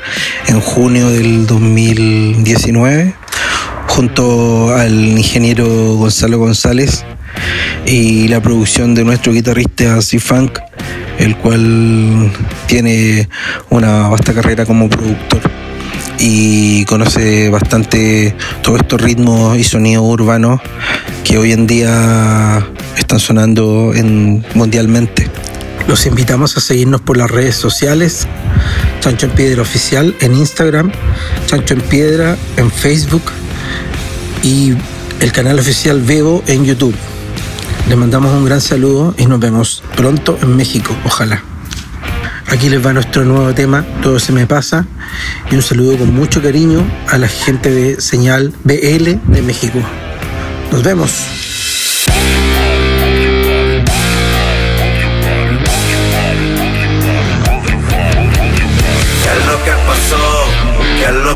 en 0.47 0.59
junio 0.59 1.09
del 1.09 1.45
2019, 1.45 3.13
junto 3.87 4.73
al 4.73 4.93
ingeniero 4.93 5.95
Gonzalo 5.95 6.39
González 6.39 7.05
y 7.85 8.27
la 8.29 8.41
producción 8.41 8.95
de 8.95 9.03
nuestro 9.03 9.33
guitarrista 9.33 10.01
C-Funk, 10.01 10.59
el 11.19 11.35
cual 11.37 12.31
tiene 12.67 13.29
una 13.69 14.07
vasta 14.07 14.33
carrera 14.33 14.65
como 14.65 14.89
productor 14.89 15.41
y 16.19 16.85
conoce 16.85 17.49
bastante 17.49 18.35
todos 18.61 18.79
estos 18.79 19.01
ritmos 19.01 19.57
y 19.57 19.63
sonidos 19.63 20.05
urbanos 20.05 20.61
que 21.23 21.37
hoy 21.37 21.51
en 21.51 21.67
día 21.67 22.65
están 22.97 23.19
sonando 23.19 23.93
en, 23.93 24.45
mundialmente. 24.53 25.29
Los 25.87 26.05
invitamos 26.05 26.55
a 26.57 26.61
seguirnos 26.61 27.01
por 27.01 27.17
las 27.17 27.29
redes 27.29 27.55
sociales, 27.55 28.27
Chancho 29.01 29.25
en 29.25 29.33
Piedra 29.33 29.61
Oficial 29.61 30.15
en 30.21 30.35
Instagram, 30.35 30.91
Chancho 31.45 31.73
en 31.73 31.81
Piedra 31.81 32.37
en 32.57 32.71
Facebook 32.71 33.23
y 34.43 34.73
el 35.19 35.31
canal 35.31 35.59
oficial 35.59 36.01
Bebo 36.01 36.43
en 36.47 36.65
YouTube. 36.65 36.95
Les 37.89 37.97
mandamos 37.97 38.33
un 38.33 38.45
gran 38.45 38.61
saludo 38.61 39.13
y 39.17 39.25
nos 39.25 39.39
vemos 39.39 39.83
pronto 39.95 40.37
en 40.41 40.55
México, 40.55 40.95
ojalá. 41.05 41.43
Aquí 42.47 42.69
les 42.69 42.85
va 42.85 42.93
nuestro 42.93 43.25
nuevo 43.25 43.53
tema, 43.53 43.85
Todo 44.01 44.19
se 44.19 44.31
me 44.31 44.45
pasa, 44.45 44.85
y 45.51 45.55
un 45.55 45.61
saludo 45.61 45.97
con 45.97 46.13
mucho 46.13 46.41
cariño 46.41 46.85
a 47.07 47.17
la 47.17 47.27
gente 47.27 47.71
de 47.71 47.99
Señal 47.99 48.53
BL 48.63 49.19
de 49.25 49.41
México. 49.41 49.79
Nos 50.71 50.83
vemos. 50.83 51.52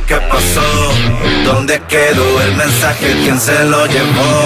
Que 0.07 0.15
pasó? 0.15 0.93
¿Dónde 1.43 1.81
quedó 1.87 2.41
el 2.41 2.55
mensaje? 2.55 3.13
¿Quién 3.23 3.39
se 3.39 3.63
lo 3.65 3.85
llevó? 3.87 4.45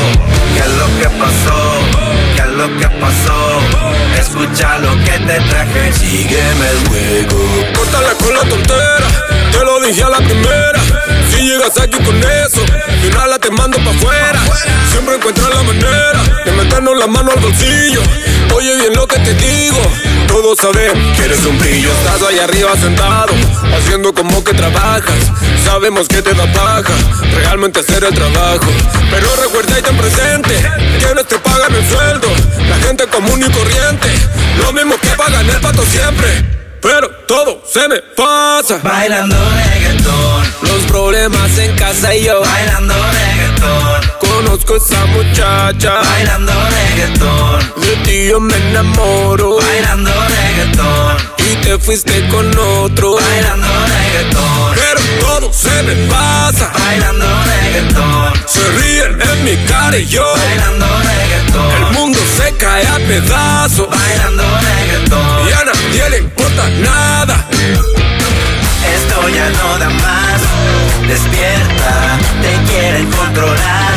¿Qué 0.56 0.60
es 0.60 0.74
lo 0.82 0.88
que 1.00 1.10
pasó? 1.20 1.58
¿Qué 2.36 2.42
es 2.42 2.58
lo 2.58 2.68
que 2.80 2.88
pasó? 3.00 3.60
Escucha 4.22 4.78
lo 4.80 4.96
que 5.04 5.18
te 5.20 5.40
traje, 5.50 5.94
sígueme 5.94 6.70
el 6.70 6.88
juego. 6.88 7.66
Córtale 7.76 8.16
con 8.20 8.34
la 8.34 8.42
tontera, 8.42 9.08
te 9.52 9.66
lo 9.66 9.80
dije 9.82 10.04
a 10.04 10.10
la 10.10 10.18
primera. 10.18 10.80
Si 11.30 11.42
llegas 11.42 11.78
aquí 11.80 11.98
con 12.04 12.18
eso, 12.18 12.64
una 13.24 13.40
te 13.40 13.50
mando 13.52 13.78
pa' 13.78 13.90
afuera. 13.90 14.40
Siempre 14.92 15.16
encuentras 15.16 15.50
la 15.50 15.64
manera 15.64 16.22
de 16.46 16.52
meternos 16.52 16.98
la 16.98 17.08
mano 17.08 17.32
al 17.32 17.40
bolsillo. 17.40 18.02
Oye 18.54 18.76
bien 18.76 18.94
lo 18.94 19.08
que 19.08 19.18
te 19.20 19.34
digo, 19.34 19.82
todos 20.28 20.58
saben 20.60 20.92
que 21.16 21.26
eres 21.26 21.44
un 21.46 21.58
brillo. 21.58 21.90
Estás 21.92 22.22
ahí 22.30 22.40
arriba 22.40 22.76
sentado, 22.78 23.34
haciendo 23.76 24.14
como 24.14 24.44
que 24.44 24.54
trabajas. 24.54 25.32
Sabemos 25.66 26.08
que 26.08 26.22
te 26.22 26.34
da 26.34 26.46
paja, 26.54 26.94
realmente 27.36 27.80
hacer 27.80 28.04
el 28.04 28.14
trabajo. 28.14 28.68
Pero 29.10 29.28
recuerda 29.42 29.80
y 29.80 29.82
ten 29.82 29.98
presente, 29.98 30.56
quienes 31.00 31.26
te 31.28 31.38
pagan 31.40 31.74
el 31.74 31.88
sueldo, 31.90 32.28
la 32.70 32.76
gente 32.88 33.08
común 33.08 33.40
y 33.40 33.52
corriente. 33.52 34.11
Lo 34.58 34.72
mismo 34.74 34.96
que 34.98 35.10
pagan 35.10 35.50
el 35.50 35.60
pato 35.60 35.84
siempre. 35.86 36.46
Pero 36.82 37.10
todo 37.28 37.64
se 37.72 37.88
me 37.88 38.02
pasa. 38.16 38.80
Bailando 38.84 39.36
reggaetón. 39.36 40.44
Los 40.64 40.82
problemas 40.88 41.58
en 41.58 41.76
casa 41.76 42.16
y 42.16 42.26
yo. 42.26 42.42
Bailando 42.42 42.94
reggaetón. 42.94 44.12
Conozco 44.20 44.76
esa 44.78 45.06
muchacha. 45.06 46.02
Bailando 46.02 46.52
reggaetón. 46.52 47.74
De 47.82 47.96
ti 48.04 48.28
yo 48.30 48.40
me 48.40 48.56
enamoro. 48.56 49.58
Bailando 49.58 50.12
reggaetón. 50.12 51.41
Te 51.64 51.78
fuiste 51.80 52.28
con 52.28 52.48
otro. 52.58 53.16
Bailando 53.16 53.68
reggaetón. 53.88 54.76
Pero 54.76 55.02
todo 55.20 55.54
se 55.54 55.84
me 55.84 55.96
pasa. 56.08 56.72
Bailando 56.78 57.26
reggaetón. 57.46 58.34
Se 58.48 58.68
ríen 58.72 59.20
en 59.22 59.44
mi 59.46 59.56
cara 59.68 59.98
y 59.98 60.06
yo. 60.08 60.26
Bailando 60.36 60.86
reggaetón. 61.00 61.88
El 61.88 61.94
mundo 61.94 62.20
se 62.36 62.54
cae 62.58 62.86
a 62.88 62.98
pedazos. 62.98 63.88
Bailando 63.90 64.44
reggaetón. 64.44 65.48
Y 65.48 65.52
a 65.52 65.64
nadie 65.66 66.10
le 66.10 66.18
importa 66.18 66.70
nada. 66.70 67.48
Esto 68.96 69.30
ya 69.30 69.50
no 69.50 69.78
da 69.78 69.90
más. 69.90 70.42
Despierta, 71.08 72.18
te 72.42 72.72
quieren 72.72 73.10
controlar. 73.12 73.94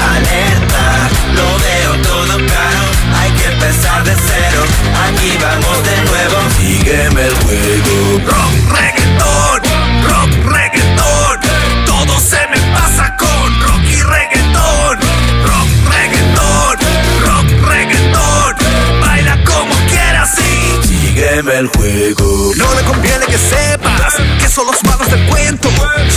Alerta, 0.00 1.08
lo 1.34 1.58
veo 1.58 2.02
todo 2.02 2.36
caro. 2.46 2.84
Hay 3.18 3.30
que 3.32 3.46
empezar 3.46 4.04
de 4.04 4.14
cero. 4.14 4.64
Aquí 5.06 5.38
vamos 5.40 5.82
de 5.84 5.96
nuevo. 6.10 6.43
Sígueme 6.64 7.26
el 7.26 7.34
juego. 7.34 8.20
Rock, 8.24 8.54
reggaetón, 8.72 9.60
rock, 10.08 10.30
reggaetón. 10.50 11.40
Todo 11.84 12.18
se 12.18 12.38
me 12.48 12.56
pasa 12.72 13.14
con 13.18 13.60
rock 13.60 13.82
y 13.84 14.00
reggaetón. 14.00 14.98
Rock, 15.44 15.68
reggaetón, 15.92 16.78
rock, 17.20 17.68
reggaetón. 17.68 18.56
Baila 18.98 19.44
como 19.44 19.74
quieras 19.88 20.30
y 20.38 20.88
sígueme 20.88 21.58
el 21.58 21.66
juego. 21.66 22.52
No 22.56 22.74
le 22.74 22.82
conviene 22.84 23.26
que 23.26 23.36
sepas 23.36 24.14
que 24.40 24.48
son 24.48 24.66
los 24.66 24.82
malos 24.84 25.10
del 25.10 25.26
cuento. 25.26 25.68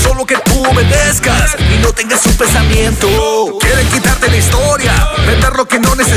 Solo 0.02 0.26
que 0.26 0.38
tú 0.38 0.64
obedezcas 0.66 1.58
y 1.60 1.78
no 1.82 1.92
tengas 1.92 2.26
un 2.26 2.38
pensamiento. 2.38 3.08
Quieren 3.60 3.88
quitarte 3.90 4.30
la 4.30 4.38
historia, 4.38 4.94
vender 5.28 5.54
lo 5.58 5.68
que 5.68 5.78
no 5.80 5.94
necesitas. 5.96 6.17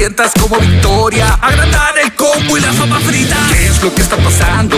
Sientas 0.00 0.32
como 0.40 0.56
victoria, 0.56 1.38
agrandar 1.42 1.92
el 2.02 2.14
combo 2.14 2.56
y 2.56 2.60
la 2.62 2.72
fama 2.72 2.98
frita. 3.00 3.36
¿Qué 3.50 3.66
es 3.66 3.82
lo 3.82 3.94
que 3.94 4.00
está 4.00 4.16
pasando? 4.16 4.74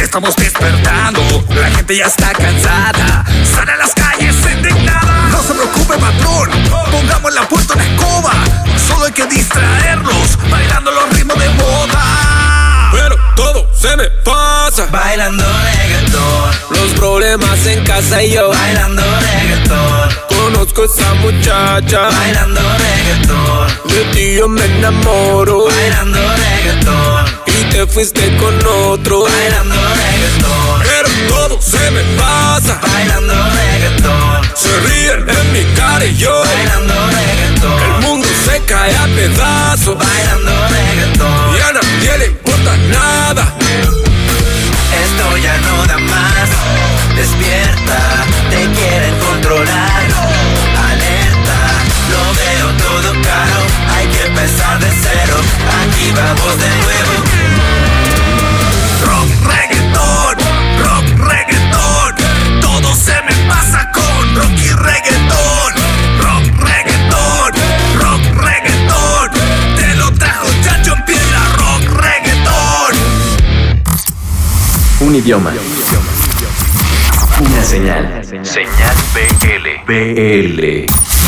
Estamos 0.00 0.34
despertando. 0.36 1.20
La 1.50 1.68
gente 1.68 1.94
ya 1.94 2.06
está 2.06 2.32
cansada. 2.32 3.26
Sale 3.54 3.72
a 3.72 3.76
las 3.76 3.92
calles 3.92 4.34
indignada. 4.56 5.28
No 5.30 5.42
se 5.42 5.52
preocupe, 5.52 5.98
patrón. 5.98 6.48
Pongamos 6.90 7.34
la 7.34 7.46
puerta 7.46 7.74
en 7.74 7.80
escoba. 7.80 8.32
Solo 8.88 9.04
hay 9.04 9.12
que 9.12 9.26
distraerlos, 9.26 10.38
bailando 10.50 10.92
los 10.92 11.10
ritmos 11.10 11.38
de 11.38 11.50
moda. 11.50 12.88
Pero 12.90 13.16
todo 13.36 13.70
se 13.78 13.94
me 13.98 14.08
pasa. 14.74 14.86
Bailando 14.90 15.44
reggaetón. 15.44 16.50
Los 16.70 16.92
problemas 16.98 17.66
en 17.66 17.84
casa 17.84 18.22
y 18.22 18.32
yo. 18.32 18.48
Bailando 18.48 19.02
reggaetón. 19.02 20.08
Conozco 20.28 20.84
esa 20.84 21.14
muchacha. 21.14 22.08
Bailando 22.10 22.60
reggaetón. 22.60 23.68
De 23.88 24.04
ti 24.12 24.34
yo 24.36 24.48
me 24.48 24.64
enamoro. 24.64 25.66
Bailando 25.66 26.18
reggaetón. 26.18 27.24
Y 27.46 27.64
te 27.72 27.86
fuiste 27.86 28.36
con 28.36 28.54
otro. 28.66 29.22
Bailando 29.22 29.74
reggaetón. 29.74 30.82
Pero 30.82 31.08
todo 31.28 31.62
se 31.62 31.90
me 31.90 32.02
pasa. 32.18 32.80
Bailando 32.82 33.34
reggaetón. 33.34 34.42
Se 34.54 34.80
ríen 34.80 35.28
en 35.28 35.52
mi 35.52 35.64
cara 35.74 36.04
y 36.04 36.16
yo. 36.16 36.42
Bailando 36.44 36.94
reggaetón. 37.08 37.82
El 37.82 38.00
mundo 38.02 38.28
se 38.44 38.60
cae 38.62 38.96
a 38.96 39.04
pedazos. 39.06 39.96
Bailando 39.98 40.52
reggaetón. 40.68 41.56
Y 41.56 41.60
a 41.60 41.72
nadie 41.72 42.18
le 42.18 42.26
importa 42.26 42.76
nada. 42.90 43.54
Despierta, 47.16 47.98
te 48.50 48.66
quieren 48.72 49.18
controlar. 49.20 50.02
Alerta, 50.90 51.58
lo 52.10 52.22
veo 52.34 52.66
todo 52.76 53.12
caro. 53.22 53.60
Hay 53.96 54.06
que 54.08 54.26
empezar 54.26 54.78
de 54.80 54.90
cero. 54.90 55.36
Aquí 55.82 56.12
vamos 56.12 56.58
de 56.58 56.68
nuevo. 56.82 57.14
Rock, 59.06 59.28
reggaetón, 59.46 60.34
rock, 60.82 61.06
reggaetón. 61.28 62.14
Todo 62.60 62.94
se 62.94 63.14
me 63.22 63.34
pasa 63.48 63.90
con 63.92 64.34
rock 64.36 64.52
y 64.58 64.72
reggaetón. 64.72 65.72
Rock, 66.20 66.44
reggaetón, 66.60 67.52
rock, 68.00 68.22
reggaetón. 68.44 69.30
Te 69.76 69.94
lo 69.96 70.12
trajo 70.14 70.46
Chacho 70.62 70.94
en 70.94 71.04
piedra, 71.04 71.40
rock, 71.56 71.82
reggaetón. 72.02 72.92
Un 75.00 75.14
idioma. 75.14 75.52
Señal. 77.64 78.22
Señal 78.44 78.96
BL. 79.14 79.84
BL. 79.86 81.23